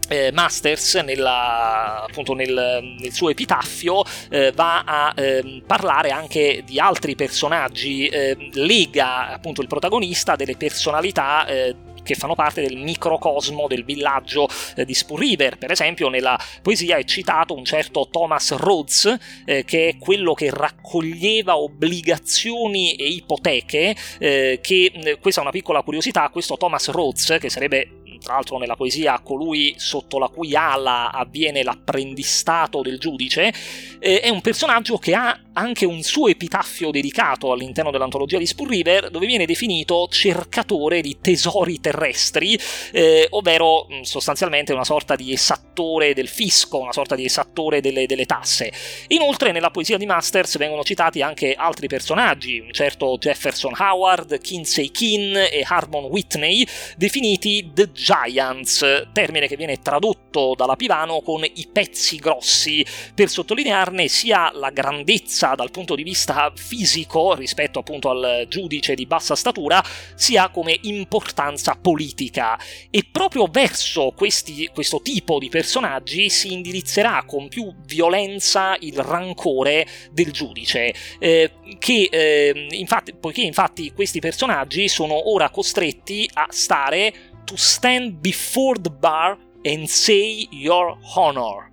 eh, 0.08 0.32
Masters 0.32 0.96
nella, 0.96 2.06
appunto 2.06 2.34
nel, 2.34 2.96
nel, 3.00 3.14
suo 3.14 3.30
epitaffio 3.30 4.04
eh, 4.32 4.52
va 4.54 4.82
a 4.86 5.14
eh, 5.16 5.62
parlare 5.68 6.10
anche 6.10 6.64
di 6.66 6.80
altri 6.80 7.14
personaggi, 7.14 8.08
ehm, 8.08 8.50
lega 8.54 9.28
appunto 9.34 9.62
il 9.62 9.68
protagonista 9.68 10.36
delle 10.36 10.58
personalità 10.58 11.46
eh, 11.46 11.76
che 12.10 12.16
fanno 12.16 12.34
parte 12.34 12.62
del 12.62 12.76
microcosmo 12.76 13.68
del 13.68 13.86
villaggio 13.86 14.48
eh, 14.76 14.84
di 14.84 14.96
Spur 14.96 15.20
River. 15.20 15.60
Per 15.60 15.70
esempio, 15.70 16.10
nella 16.10 16.40
poesia 16.64 16.98
è 16.98 17.04
citato 17.04 17.54
un 17.54 17.64
certo 17.64 18.08
Thomas 18.10 18.52
Rhodes, 18.54 19.18
eh, 19.46 19.64
che 19.64 19.90
è 19.90 19.98
quello 20.00 20.34
che 20.34 20.50
raccoglieva 20.50 21.58
obbligazioni 21.58 22.96
e 22.96 23.10
ipoteche. 23.10 23.96
Eh, 24.18 24.60
che 24.60 24.92
eh, 24.92 25.20
questa 25.20 25.42
è 25.42 25.44
una 25.44 25.52
piccola 25.52 25.84
curiosità: 25.84 26.28
questo 26.30 26.58
Thomas 26.58 26.90
Rhodes, 26.90 27.38
che 27.40 27.50
sarebbe 27.50 27.94
tra 28.20 28.34
l'altro 28.34 28.58
nella 28.58 28.76
poesia 28.76 29.20
colui 29.20 29.76
sotto 29.78 30.20
la 30.20 30.28
cui 30.28 30.54
ala 30.56 31.12
avviene 31.12 31.64
l'apprendistato 31.64 32.82
del 32.82 33.00
giudice, 33.00 33.54
eh, 34.00 34.20
è 34.20 34.30
un 34.30 34.42
personaggio 34.42 34.98
che 34.98 35.14
ha 35.14 35.40
anche 35.60 35.86
un 35.86 36.02
suo 36.02 36.30
epitaffio 36.30 36.90
dedicato 36.90 37.52
all'interno 37.52 37.92
dell'antologia 37.92 38.38
di 38.38 38.46
Spur 38.46 38.70
River, 38.70 39.10
dove 39.10 39.26
viene 39.26 39.46
definito 39.46 40.08
cercatore 40.10 41.02
di 41.02 41.18
tesori 41.20 41.82
terrestri, 41.82 42.58
eh, 42.94 43.28
ovvero 43.32 43.86
mm, 43.92 44.02
sostanzialmente 44.02 44.72
una 44.72 44.86
sorta 44.86 45.16
di 45.16 45.34
esattore 45.34 46.14
del 46.14 46.30
fisco, 46.30 46.80
una 46.80 46.94
sorta 46.94 47.16
di 47.16 47.26
esattore 47.26 47.82
delle, 47.82 48.06
delle 48.06 48.26
tasse. 48.26 48.72
Inoltre 49.10 49.52
nella 49.52 49.70
poesia 49.70 49.98
di 49.98 50.06
Masters 50.06 50.58
vengono 50.58 50.84
citati 50.84 51.22
anche 51.22 51.54
altri 51.54 51.88
personaggi, 51.88 52.60
un 52.60 52.72
certo 52.72 53.18
Jefferson 53.18 53.74
Howard, 53.78 54.40
Kinsey 54.40 54.92
Keane 54.92 55.52
e 55.52 55.66
Harmon 55.68 56.06
Whitney, 56.06 56.66
definiti 56.96 57.72
The 57.74 57.92
Giants, 57.92 59.08
termine 59.12 59.48
che 59.48 59.58
viene 59.58 59.82
tradotto 59.82 60.54
dalla 60.56 60.78
Pivano 60.78 61.20
con 61.20 61.44
i 61.44 61.68
pezzi 61.72 62.18
grossi, 62.18 62.86
per 63.14 63.30
sottolinearne 63.30 64.08
sia 64.08 64.52
la 64.54 64.70
grandezza 64.70 65.49
dal 65.56 65.72
punto 65.72 65.96
di 65.96 66.04
vista 66.04 66.52
fisico 66.56 67.34
rispetto 67.34 67.80
appunto 67.80 68.10
al 68.10 68.46
giudice 68.48 68.96
di 68.96 69.06
bassa 69.06 69.36
statura, 69.36 69.84
sia 70.16 70.50
come 70.50 70.78
importanza 70.84 71.76
politica. 71.76 72.60
E 72.90 73.08
proprio 73.12 73.48
verso 73.48 74.14
questi, 74.16 74.70
questo 74.74 75.02
tipo 75.02 75.40
di 75.40 75.50
personaggi 75.50 76.30
si 76.30 76.54
indirizzerà 76.54 77.24
con 77.26 77.48
più 77.48 77.74
violenza 77.86 78.76
il 78.80 79.00
rancore 79.00 79.86
del 80.12 80.32
giudice, 80.32 80.94
eh, 81.20 81.52
che 81.78 82.10
eh, 82.12 82.68
infatti, 82.72 83.14
poiché 83.14 83.42
infatti 83.42 83.92
questi 83.92 84.20
personaggi 84.20 84.88
sono 84.88 85.32
ora 85.32 85.50
costretti 85.50 86.30
a 86.34 86.48
stare 86.50 87.14
to 87.46 87.56
stand 87.56 88.14
before 88.20 88.80
the 88.80 88.92
bar 88.92 89.38
and 89.64 89.86
say 89.86 90.48
your 90.52 90.98
honor. 91.16 91.70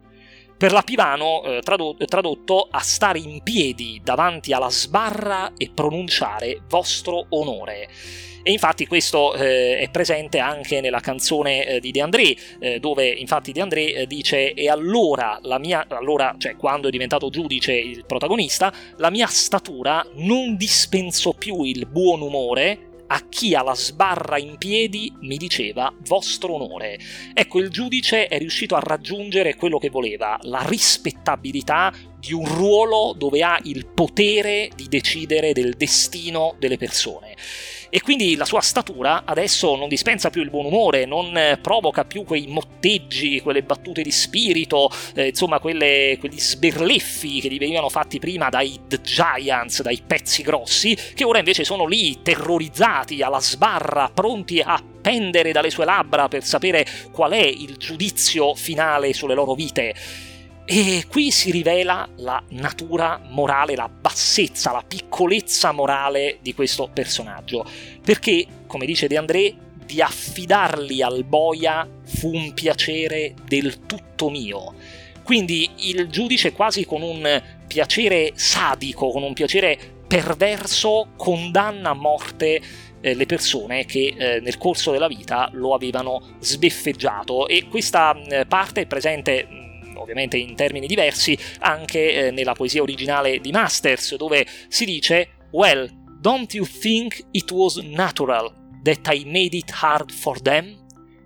Per 0.59 0.73
la 0.73 0.81
Pivano, 0.81 1.43
eh, 1.43 1.61
tradotto, 1.61 2.67
a 2.71 2.81
stare 2.81 3.19
in 3.19 3.43
piedi 3.43 4.01
davanti 4.03 4.55
alla 4.55 4.71
sbarra 4.71 5.53
e 5.55 5.71
pronunciare 5.75 6.63
vostro 6.67 7.27
onore. 7.29 7.89
E 8.43 8.53
infatti 8.53 8.87
questo 8.87 9.35
eh, 9.35 9.77
è 9.77 9.91
presente 9.91 10.39
anche 10.39 10.81
nella 10.81 11.01
canzone 11.01 11.67
eh, 11.67 11.81
di 11.81 11.91
De 11.91 12.01
André, 12.01 12.35
eh, 12.59 12.81
dove 12.81 13.07
infatti 13.07 13.53
De 13.53 13.61
André 13.61 13.93
eh, 13.93 14.07
dice 14.07 14.55
e 14.55 14.71
allora 14.71 15.39
la 15.43 15.59
mia, 15.59 15.85
allora, 15.89 16.35
cioè 16.39 16.57
quando 16.57 16.89
è 16.89 16.91
diventato 16.91 17.29
giudice 17.29 17.75
il 17.75 18.07
protagonista, 18.07 18.73
la 18.97 19.11
mia 19.11 19.27
statura 19.27 20.07
non 20.15 20.57
dispensò 20.57 21.35
più 21.35 21.65
il 21.65 21.85
buon 21.87 22.23
umore, 22.23 22.96
a 23.09 23.29
chi 23.29 23.55
alla 23.55 23.75
sbarra 23.75 24.39
in 24.39 24.57
piedi 24.59 25.13
mi 25.21 25.37
diceva 25.37 25.93
vostro 26.07 26.55
onore. 26.55 26.99
Ecco, 27.33 27.59
il 27.59 27.71
giudice 27.71 28.27
è 28.27 28.39
riuscito 28.39 28.75
a 28.75 28.81
raggiungere 28.81 29.55
quello 29.57 29.79
che 29.79 29.91
voleva, 29.91 30.39
la 30.43 30.63
rispettabilità 30.67 31.93
di 32.19 32.33
un 32.33 32.47
ruolo 32.47 33.15
dove 33.17 33.43
ha 33.43 33.59
il 33.65 33.87
potere 33.87 34.71
di 34.75 34.89
decidere 34.89 35.53
del 35.53 35.75
destino 35.75 36.57
delle 36.59 36.77
persone 36.77 37.35
e 37.91 38.01
quindi 38.01 38.37
la 38.37 38.45
sua 38.45 38.61
statura 38.61 39.23
adesso 39.25 39.77
non 39.77 39.89
dispensa 39.89 40.31
più 40.31 40.43
il 40.43 40.51
buon 40.51 40.67
umore, 40.67 41.05
non 41.05 41.37
eh, 41.37 41.59
provoca 41.59 42.05
più 42.05 42.25
quei 42.25 42.47
motteggi, 42.47 43.41
quelle 43.41 43.63
battute 43.63 44.03
di 44.03 44.11
spirito, 44.11 44.91
eh, 45.15 45.29
insomma 45.29 45.61
quelle, 45.61 46.17
quegli 46.19 46.39
sberleffi 46.39 47.41
che 47.41 47.49
gli 47.49 47.59
venivano 47.59 47.89
fatti 47.89 48.19
prima 48.19 48.49
dai 48.49 48.81
The 48.87 49.01
Giants, 49.01 49.83
dai 49.83 50.03
pezzi 50.07 50.43
grossi, 50.43 50.97
che 51.15 51.25
ora 51.25 51.39
invece 51.39 51.65
sono 51.65 51.87
lì 51.87 52.23
terrorizzati 52.23 53.23
alla 53.23 53.41
sbarra, 53.41 54.11
pronti 54.13 54.61
a 54.61 54.83
pendere 55.01 55.53
dalle 55.53 55.71
sue 55.71 55.85
labbra 55.85 56.29
per 56.29 56.45
sapere 56.45 56.85
qual 57.13 57.33
è 57.33 57.45
il 57.45 57.77
giudizio 57.77 58.55
finale 58.55 59.13
sulle 59.13 59.35
loro 59.35 59.55
vite. 59.55 59.95
E 60.69 61.05
qui 61.09 61.31
si 61.31 61.53
rivela 61.53 62.09
la 62.17 62.43
natura 62.49 63.21
morale, 63.31 63.77
la 63.77 63.89
bassezza, 63.89 64.73
la 64.73 64.83
piccolezza 64.87 65.71
morale 65.71 66.39
di 66.43 66.55
questo 66.55 66.91
personaggio. 66.93 67.65
Perché, 68.03 68.45
come 68.67 68.85
dice 68.85 69.07
De 69.07 69.17
André, 69.17 69.55
di 69.85 70.01
affidarli 70.01 71.03
al 71.03 71.23
boia 71.23 71.89
fu 72.03 72.35
un 72.35 72.53
piacere 72.53 73.35
del 73.47 73.87
tutto 73.87 74.29
mio. 74.29 74.75
Quindi 75.23 75.71
il 75.89 76.09
giudice 76.09 76.51
quasi 76.51 76.85
con 76.85 77.01
un 77.01 77.43
piacere 77.69 78.33
sadico, 78.35 79.11
con 79.11 79.23
un 79.23 79.35
piacere 79.35 79.79
perverso 80.09 81.11
condanna 81.17 81.91
a 81.91 81.95
morte 81.95 82.61
eh, 83.01 83.15
le 83.15 83.27
persone 83.27 83.85
che 83.85 84.15
eh, 84.17 84.41
nel 84.41 84.59
corso 84.59 84.91
della 84.91 85.09
vita 85.09 85.49
lo 85.53 85.75
avevano 85.75 86.37
sbeffeggiato 86.41 87.47
e 87.47 87.67
questa 87.69 88.17
eh, 88.17 88.47
parte 88.47 88.83
è 88.83 88.87
presente 88.87 89.66
ovviamente 90.07 90.37
in 90.37 90.55
termini 90.55 90.87
diversi 90.87 91.37
anche 91.59 92.27
eh, 92.27 92.31
nella 92.31 92.55
poesia 92.55 92.81
originale 92.81 93.41
di 93.41 93.51
Masters 93.51 94.15
dove 94.15 94.47
si 94.69 94.85
dice 94.85 95.31
Well, 95.51 95.91
don't 96.21 96.53
you 96.55 96.65
think 96.65 97.27
it 97.33 97.51
was 97.51 97.77
natural 97.77 98.53
that 98.83 99.09
I 99.13 99.25
made 99.27 99.57
it 99.57 99.73
hard 99.81 100.13
for 100.13 100.41
them? 100.41 100.85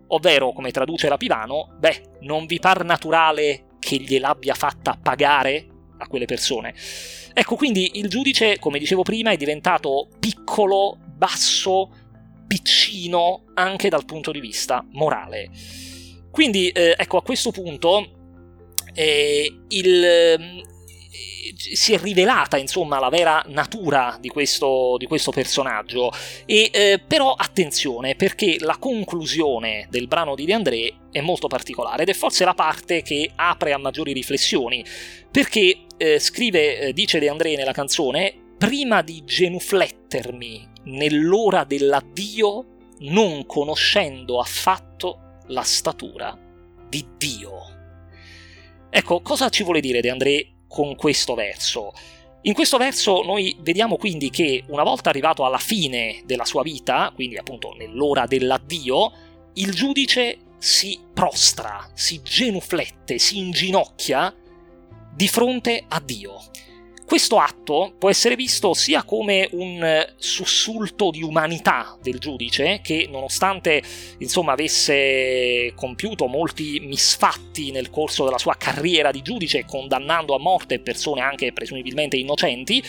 Ovvero, 0.09 0.53
come 0.53 0.71
traduce 0.71 1.09
la 1.09 1.17
Pivano, 1.17 1.77
beh, 1.79 2.19
non 2.21 2.47
vi 2.47 2.59
par 2.59 2.85
naturale 2.85 3.67
che 3.79 3.97
gliel'abbia 3.97 4.55
fatta 4.55 4.99
pagare 5.01 5.67
a 5.99 6.07
quelle 6.09 6.25
persone? 6.25 6.75
Ecco, 7.33 7.55
quindi 7.55 7.93
il 7.95 8.09
giudice, 8.09 8.59
come 8.59 8.79
dicevo 8.79 9.03
prima, 9.03 9.31
è 9.31 9.37
diventato 9.37 10.09
piccolo, 10.19 10.99
basso, 11.17 11.91
piccino 12.47 13.45
anche 13.55 13.89
dal 13.89 14.05
punto 14.05 14.33
di 14.33 14.41
vista 14.41 14.85
morale. 14.93 15.51
Quindi, 16.31 16.71
eh, 16.71 16.95
ecco, 16.97 17.19
a 17.19 17.23
questo 17.23 17.51
punto 17.53 18.20
eh, 18.95 19.53
il, 19.69 20.63
si 21.61 21.93
è 21.93 21.99
rivelata 21.99 22.57
insomma 22.57 22.99
la 22.99 23.11
vera 23.11 23.45
natura 23.49 24.17
di 24.21 24.29
questo, 24.29 24.97
di 24.99 25.07
questo 25.07 25.31
personaggio 25.31 26.11
e 26.47 26.71
eh, 26.73 27.03
però 27.07 27.33
attenzione 27.33 28.15
perché 28.15 28.57
la 28.61 28.77
conclusione 28.79 29.87
del 29.91 30.09
brano 30.09 30.35
di 30.35 30.47
De 30.47 30.55
André 30.55 30.95
è 31.11 31.21
molto 31.21 31.49
particolare 31.49 32.03
ed 32.03 32.09
è 32.09 32.15
forse 32.15 32.45
la 32.45 32.55
parte 32.55 33.03
che 33.03 33.31
apre 33.35 33.73
a 33.73 33.79
maggiori 33.79 34.13
riflessioni 34.13 34.85
perché 35.31 35.87
eh, 35.97 36.19
scrive, 36.19 36.79
eh, 36.79 36.93
dice 36.93 37.19
De 37.19 37.29
André 37.29 37.57
nella 37.57 37.73
canzone 37.73 38.35
prima 38.57 39.03
di 39.03 39.23
genuflettermi 39.25 40.69
nell'ora 40.85 41.65
dell'addio 41.65 42.79
non 43.01 43.47
conoscendo 43.47 44.41
affatto 44.41 45.39
la 45.49 45.63
statura 45.63 46.37
di 46.89 47.07
Dio. 47.17 47.80
Ecco, 48.91 49.21
cosa 49.21 49.49
ci 49.49 49.63
vuole 49.63 49.81
dire 49.81 50.01
De 50.01 50.11
André 50.11 50.53
con 50.67 50.97
questo 50.97 51.35
verso. 51.35 51.93
In 52.43 52.55
questo 52.55 52.77
verso 52.77 53.23
noi 53.23 53.57
vediamo 53.61 53.97
quindi 53.97 54.31
che 54.31 54.65
una 54.69 54.83
volta 54.83 55.11
arrivato 55.11 55.45
alla 55.45 55.59
fine 55.59 56.23
della 56.25 56.45
sua 56.45 56.63
vita, 56.63 57.13
quindi 57.15 57.37
appunto 57.37 57.75
nell'ora 57.77 58.27
dell'addio, 58.27 59.13
il 59.55 59.75
giudice 59.75 60.39
si 60.59 60.99
prostra, 61.13 61.91
si 61.95 62.21
genuflette, 62.23 63.19
si 63.19 63.39
inginocchia 63.39 64.35
di 65.15 65.29
fronte 65.29 65.85
a 65.87 66.01
Dio. 66.05 66.41
Questo 67.11 67.39
atto 67.39 67.95
può 67.99 68.09
essere 68.09 68.37
visto 68.37 68.73
sia 68.73 69.03
come 69.03 69.49
un 69.51 69.83
eh, 69.83 70.13
sussulto 70.17 71.11
di 71.11 71.25
umanità 71.25 71.99
del 72.01 72.21
giudice, 72.21 72.79
che 72.85 73.09
nonostante 73.11 73.83
insomma, 74.19 74.53
avesse 74.53 75.73
compiuto 75.75 76.29
molti 76.29 76.79
misfatti 76.79 77.73
nel 77.73 77.91
corso 77.91 78.23
della 78.23 78.39
sua 78.39 78.55
carriera 78.57 79.11
di 79.11 79.23
giudice, 79.23 79.65
condannando 79.65 80.37
a 80.37 80.39
morte 80.39 80.79
persone 80.79 81.21
anche 81.21 81.53
presumibilmente 81.53 82.17
innocenti, 82.17 82.81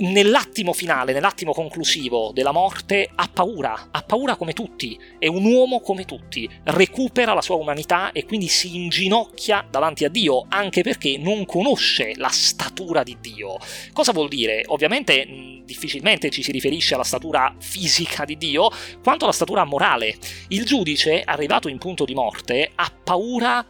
nell'attimo 0.00 0.72
finale, 0.72 1.12
nell'attimo 1.12 1.52
conclusivo 1.52 2.30
della 2.32 2.52
morte, 2.52 3.08
ha 3.14 3.28
paura, 3.32 3.88
ha 3.90 4.02
paura 4.02 4.36
come 4.36 4.52
tutti, 4.52 4.98
è 5.18 5.26
un 5.26 5.44
uomo 5.44 5.80
come 5.80 6.04
tutti, 6.04 6.48
recupera 6.64 7.34
la 7.34 7.42
sua 7.42 7.56
umanità 7.56 8.12
e 8.12 8.24
quindi 8.24 8.48
si 8.48 8.76
inginocchia 8.76 9.66
davanti 9.68 10.04
a 10.04 10.08
Dio, 10.08 10.46
anche 10.48 10.82
perché 10.82 11.18
non 11.18 11.44
conosce 11.46 12.12
la 12.16 12.28
statura 12.28 13.02
di 13.02 13.16
Dio. 13.20 13.56
Cosa 13.92 14.12
vuol 14.12 14.28
dire? 14.28 14.62
Ovviamente 14.66 15.62
difficilmente 15.64 16.30
ci 16.30 16.42
si 16.42 16.50
riferisce 16.50 16.94
alla 16.94 17.04
statura 17.04 17.54
fisica 17.58 18.24
di 18.24 18.36
Dio, 18.36 18.70
quanto 19.02 19.24
alla 19.24 19.32
statura 19.32 19.64
morale. 19.64 20.16
Il 20.48 20.64
giudice, 20.64 21.22
arrivato 21.22 21.68
in 21.68 21.78
punto 21.78 22.04
di 22.04 22.14
morte, 22.14 22.70
ha 22.74 22.90
paura 23.02 23.64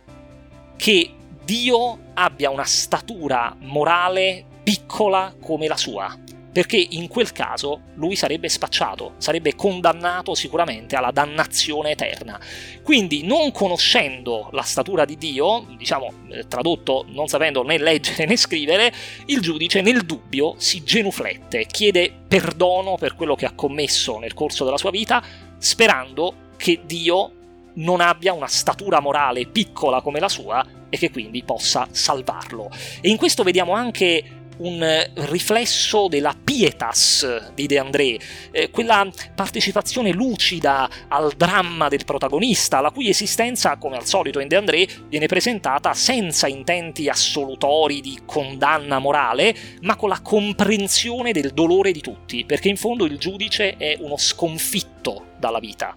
che 0.76 1.10
Dio 1.44 1.98
abbia 2.14 2.50
una 2.50 2.64
statura 2.64 3.54
morale 3.60 4.46
piccola 4.70 5.34
come 5.42 5.66
la 5.66 5.76
sua, 5.76 6.16
perché 6.52 6.76
in 6.90 7.08
quel 7.08 7.32
caso 7.32 7.80
lui 7.94 8.14
sarebbe 8.14 8.48
spacciato, 8.48 9.14
sarebbe 9.16 9.56
condannato 9.56 10.36
sicuramente 10.36 10.94
alla 10.94 11.10
dannazione 11.10 11.90
eterna. 11.90 12.38
Quindi 12.84 13.24
non 13.24 13.50
conoscendo 13.50 14.48
la 14.52 14.62
statura 14.62 15.04
di 15.04 15.16
Dio, 15.16 15.66
diciamo 15.76 16.12
eh, 16.28 16.46
tradotto 16.46 17.04
non 17.08 17.26
sapendo 17.26 17.64
né 17.64 17.78
leggere 17.78 18.26
né 18.26 18.36
scrivere, 18.36 18.92
il 19.26 19.40
giudice 19.40 19.80
nel 19.80 20.02
dubbio 20.02 20.54
si 20.56 20.84
genuflette, 20.84 21.66
chiede 21.66 22.12
perdono 22.28 22.94
per 22.94 23.16
quello 23.16 23.34
che 23.34 23.46
ha 23.46 23.52
commesso 23.56 24.20
nel 24.20 24.34
corso 24.34 24.64
della 24.64 24.78
sua 24.78 24.92
vita, 24.92 25.20
sperando 25.58 26.50
che 26.56 26.82
Dio 26.84 27.32
non 27.72 28.00
abbia 28.00 28.34
una 28.34 28.46
statura 28.46 29.00
morale 29.00 29.46
piccola 29.46 30.00
come 30.00 30.20
la 30.20 30.28
sua 30.28 30.64
e 30.88 30.96
che 30.96 31.10
quindi 31.10 31.42
possa 31.42 31.88
salvarlo. 31.90 32.70
E 33.00 33.08
in 33.08 33.16
questo 33.16 33.42
vediamo 33.42 33.72
anche 33.72 34.39
un 34.60 35.10
riflesso 35.14 36.08
della 36.08 36.34
pietas 36.42 37.52
di 37.54 37.66
De 37.66 37.78
André, 37.78 38.18
eh, 38.50 38.70
quella 38.70 39.08
partecipazione 39.34 40.12
lucida 40.12 40.88
al 41.08 41.32
dramma 41.36 41.88
del 41.88 42.04
protagonista, 42.04 42.80
la 42.80 42.90
cui 42.90 43.08
esistenza, 43.08 43.76
come 43.76 43.96
al 43.96 44.06
solito 44.06 44.40
in 44.40 44.48
De 44.48 44.56
André, 44.56 44.86
viene 45.08 45.26
presentata 45.26 45.94
senza 45.94 46.46
intenti 46.46 47.08
assolutori 47.08 48.00
di 48.00 48.20
condanna 48.24 48.98
morale, 48.98 49.54
ma 49.82 49.96
con 49.96 50.08
la 50.08 50.20
comprensione 50.20 51.32
del 51.32 51.52
dolore 51.52 51.92
di 51.92 52.00
tutti, 52.00 52.44
perché 52.44 52.68
in 52.68 52.76
fondo 52.76 53.04
il 53.04 53.18
giudice 53.18 53.76
è 53.76 53.96
uno 54.00 54.16
sconfitto 54.16 55.28
dalla 55.38 55.58
vita. 55.58 55.96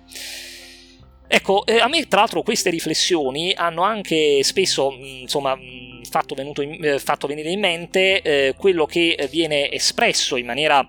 Ecco, 1.27 1.65
eh, 1.65 1.79
a 1.79 1.87
me 1.87 2.07
tra 2.07 2.19
l'altro 2.19 2.43
queste 2.43 2.69
riflessioni 2.69 3.53
hanno 3.53 3.81
anche 3.81 4.43
spesso, 4.43 4.91
insomma, 4.91 5.57
fatto, 6.13 6.35
in, 6.39 6.77
eh, 6.85 6.99
fatto 6.99 7.25
venire 7.25 7.49
in 7.49 7.59
mente 7.59 8.21
eh, 8.21 8.53
quello 8.55 8.85
che 8.85 9.27
viene 9.31 9.71
espresso 9.71 10.35
in 10.35 10.45
maniera 10.45 10.87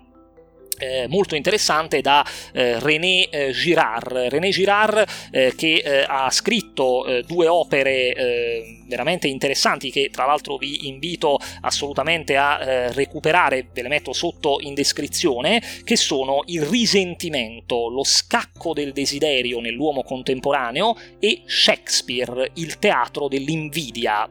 eh, 0.77 1.07
molto 1.07 1.35
interessante 1.35 2.01
da 2.01 2.25
eh, 2.53 2.79
René 2.79 3.29
eh, 3.29 3.51
Girard. 3.51 4.11
René 4.29 4.49
Girard 4.49 5.05
eh, 5.31 5.53
che 5.55 5.81
ha 6.05 6.29
scritto 6.31 7.23
due 7.25 7.47
opere 7.47 8.83
veramente 8.87 9.27
interessanti 9.27 9.89
che 9.89 10.09
tra 10.11 10.25
l'altro 10.25 10.57
vi 10.57 10.87
invito 10.87 11.37
assolutamente 11.61 12.35
a 12.35 12.91
recuperare, 12.91 13.67
ve 13.71 13.81
le 13.83 13.87
metto 13.87 14.13
sotto 14.13 14.57
in 14.59 14.73
descrizione, 14.73 15.61
che 15.83 15.95
sono 15.95 16.43
Il 16.47 16.63
risentimento, 16.63 17.89
lo 17.89 18.03
scacco 18.03 18.73
del 18.73 18.91
desiderio 18.91 19.59
nell'uomo 19.59 20.03
contemporaneo 20.03 20.97
e 21.19 21.43
Shakespeare, 21.45 22.51
il 22.55 22.77
teatro 22.79 23.27
dell'invidia. 23.27 24.27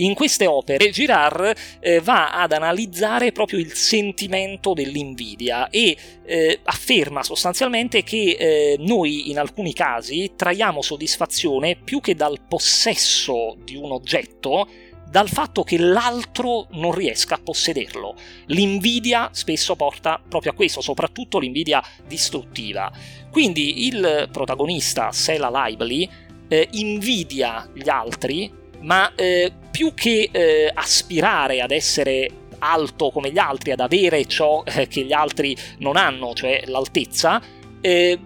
In 0.00 0.14
queste 0.14 0.46
opere 0.46 0.90
Girard 0.90 1.54
eh, 1.80 2.00
va 2.00 2.30
ad 2.30 2.52
analizzare 2.52 3.32
proprio 3.32 3.58
il 3.58 3.72
sentimento 3.72 4.72
dell'invidia 4.72 5.70
e 5.70 5.96
eh, 6.24 6.60
afferma 6.62 7.24
sostanzialmente 7.24 8.04
che 8.04 8.36
eh, 8.38 8.76
noi 8.78 9.28
in 9.30 9.40
alcuni 9.40 9.72
casi 9.72 10.32
traiamo 10.36 10.82
soddisfazione 10.82 11.74
più 11.74 12.00
che 12.00 12.14
dal 12.14 12.38
possesso 12.46 13.56
di 13.64 13.74
un 13.74 13.90
oggetto, 13.90 14.68
dal 15.10 15.28
fatto 15.28 15.64
che 15.64 15.78
l'altro 15.78 16.68
non 16.72 16.92
riesca 16.92 17.34
a 17.34 17.40
possederlo. 17.42 18.14
L'invidia 18.46 19.30
spesso 19.32 19.74
porta 19.74 20.22
proprio 20.28 20.52
a 20.52 20.54
questo, 20.54 20.80
soprattutto 20.80 21.40
l'invidia 21.40 21.82
distruttiva. 22.06 22.88
Quindi 23.32 23.88
il 23.88 24.28
protagonista, 24.30 25.10
Sela 25.10 25.50
Lively, 25.50 26.08
eh, 26.46 26.68
invidia 26.70 27.68
gli 27.74 27.88
altri 27.88 28.66
ma 28.80 29.14
eh, 29.14 29.52
più 29.70 29.94
che 29.94 30.28
eh, 30.30 30.70
aspirare 30.72 31.60
ad 31.60 31.70
essere 31.70 32.30
alto 32.58 33.10
come 33.10 33.30
gli 33.30 33.38
altri, 33.38 33.72
ad 33.72 33.80
avere 33.80 34.26
ciò 34.26 34.62
eh, 34.64 34.88
che 34.88 35.02
gli 35.02 35.12
altri 35.12 35.56
non 35.78 35.96
hanno, 35.96 36.34
cioè 36.34 36.64
l'altezza, 36.66 37.40
eh, 37.80 38.18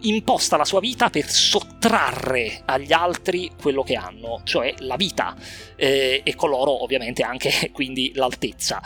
imposta 0.00 0.56
la 0.56 0.64
sua 0.64 0.80
vita 0.80 1.10
per 1.10 1.28
sottrarre 1.28 2.62
agli 2.64 2.92
altri 2.92 3.50
quello 3.60 3.82
che 3.82 3.94
hanno, 3.94 4.42
cioè 4.44 4.74
la 4.78 4.96
vita, 4.96 5.34
eh, 5.76 6.20
e 6.22 6.34
con 6.34 6.50
loro 6.50 6.82
ovviamente 6.82 7.22
anche 7.22 7.70
quindi 7.72 8.12
l'altezza. 8.14 8.80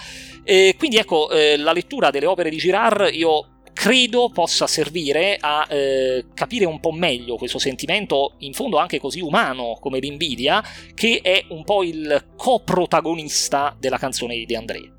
Eh, 0.44 0.74
quindi 0.78 0.96
ecco, 0.96 1.30
eh, 1.30 1.56
la 1.56 1.72
lettura 1.72 2.10
delle 2.10 2.26
opere 2.26 2.50
di 2.50 2.56
Girard 2.56 3.10
io 3.12 3.48
credo 3.82 4.30
possa 4.32 4.68
servire 4.68 5.38
a 5.40 5.66
eh, 5.68 6.26
capire 6.34 6.66
un 6.66 6.78
po' 6.78 6.92
meglio 6.92 7.34
questo 7.34 7.58
sentimento, 7.58 8.34
in 8.38 8.52
fondo 8.52 8.76
anche 8.76 9.00
così 9.00 9.18
umano 9.18 9.76
come 9.80 9.98
l'invidia, 9.98 10.62
che 10.94 11.18
è 11.20 11.46
un 11.48 11.64
po' 11.64 11.82
il 11.82 12.26
coprotagonista 12.36 13.74
della 13.76 13.98
canzone 13.98 14.36
di 14.36 14.46
De 14.46 14.56
André. 14.56 14.92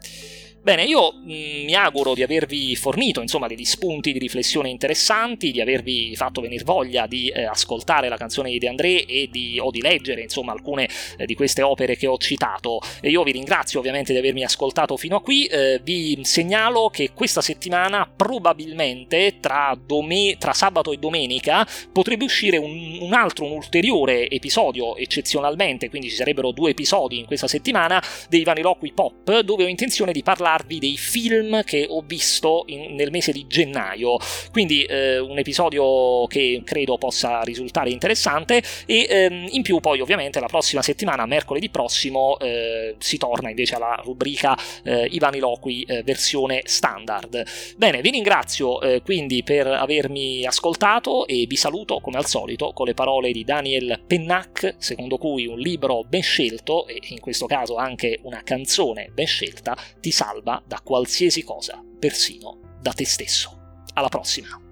Bene, 0.63 0.85
io 0.85 1.15
mm, 1.15 1.65
mi 1.65 1.75
auguro 1.75 2.13
di 2.13 2.23
avervi 2.23 2.73
fornito 2.77 3.19
insomma 3.19 3.47
degli 3.47 3.65
spunti 3.65 4.13
di 4.13 4.17
riflessione 4.17 4.69
interessanti, 4.69 5.51
di 5.51 5.59
avervi 5.59 6.15
fatto 6.15 6.39
venire 6.39 6.63
voglia 6.63 7.05
di 7.05 7.27
eh, 7.27 7.43
ascoltare 7.43 8.07
la 8.07 8.15
canzone 8.15 8.49
di 8.49 8.59
De 8.59 8.69
André 8.69 9.03
e 9.03 9.27
di, 9.29 9.59
o 9.59 9.71
di 9.71 9.81
leggere 9.81 10.21
insomma 10.21 10.53
alcune 10.53 10.87
eh, 11.17 11.25
di 11.25 11.35
queste 11.35 11.63
opere 11.63 11.97
che 11.97 12.07
ho 12.07 12.17
citato. 12.17 12.79
E 13.01 13.09
io 13.09 13.23
vi 13.23 13.33
ringrazio 13.33 13.79
ovviamente 13.79 14.13
di 14.13 14.19
avermi 14.19 14.45
ascoltato 14.45 14.95
fino 14.95 15.17
a 15.17 15.21
qui, 15.21 15.47
eh, 15.47 15.81
vi 15.83 16.17
segnalo 16.23 16.87
che 16.89 17.11
questa 17.13 17.41
settimana 17.41 18.09
probabilmente 18.15 19.39
tra, 19.41 19.77
dome- 19.85 20.37
tra 20.39 20.53
sabato 20.53 20.93
e 20.93 20.97
domenica 20.97 21.67
potrebbe 21.91 22.23
uscire 22.23 22.55
un, 22.55 22.99
un 23.01 23.11
altro, 23.11 23.43
un 23.43 23.51
ulteriore 23.51 24.29
episodio 24.29 24.95
eccezionalmente, 24.95 25.89
quindi 25.89 26.07
ci 26.07 26.15
sarebbero 26.15 26.51
due 26.51 26.69
episodi 26.69 27.19
in 27.19 27.25
questa 27.25 27.49
settimana 27.49 28.01
dei 28.29 28.45
Vaniloqui 28.45 28.93
Pop 28.93 29.41
dove 29.41 29.65
ho 29.65 29.67
intenzione 29.67 30.13
di 30.13 30.23
parlare 30.23 30.51
parlarvi 30.53 30.79
dei 30.79 30.97
film 30.97 31.63
che 31.63 31.87
ho 31.89 32.03
visto 32.05 32.63
in, 32.67 32.95
nel 32.95 33.09
mese 33.11 33.31
di 33.31 33.45
gennaio. 33.47 34.17
Quindi 34.51 34.83
eh, 34.83 35.17
un 35.17 35.37
episodio 35.37 36.25
che 36.27 36.61
credo 36.63 36.97
possa 36.97 37.41
risultare 37.41 37.89
interessante 37.89 38.61
e 38.85 39.07
ehm, 39.09 39.47
in 39.49 39.61
più 39.63 39.79
poi 39.79 39.99
ovviamente 39.99 40.39
la 40.39 40.47
prossima 40.47 40.81
settimana, 40.81 41.25
mercoledì 41.25 41.69
prossimo, 41.69 42.37
eh, 42.39 42.95
si 42.99 43.17
torna 43.17 43.49
invece 43.49 43.75
alla 43.75 43.99
rubrica 44.03 44.57
eh, 44.83 45.07
I 45.09 45.19
Vaniloqui 45.19 45.83
eh, 45.83 46.03
versione 46.03 46.61
standard. 46.65 47.43
Bene, 47.77 48.01
vi 48.01 48.11
ringrazio 48.11 48.81
eh, 48.81 49.01
quindi 49.01 49.43
per 49.43 49.67
avermi 49.67 50.45
ascoltato 50.45 51.25
e 51.27 51.45
vi 51.47 51.55
saluto 51.55 51.99
come 51.99 52.17
al 52.17 52.25
solito 52.25 52.71
con 52.73 52.85
le 52.85 52.93
parole 52.93 53.31
di 53.31 53.43
Daniel 53.43 54.01
Pennac, 54.05 54.75
secondo 54.77 55.17
cui 55.17 55.47
un 55.47 55.57
libro 55.57 56.03
ben 56.03 56.21
scelto 56.21 56.85
e 56.87 56.99
in 57.07 57.19
questo 57.19 57.45
caso 57.45 57.75
anche 57.75 58.19
una 58.23 58.41
canzone 58.43 59.09
ben 59.13 59.25
scelta 59.25 59.75
ti 59.99 60.11
salva 60.11 60.42
salva 60.43 60.61
da 60.65 60.81
qualsiasi 60.81 61.43
cosa, 61.43 61.81
persino 61.99 62.59
da 62.81 62.91
te 62.91 63.05
stesso. 63.05 63.81
Alla 63.93 64.09
prossima! 64.09 64.62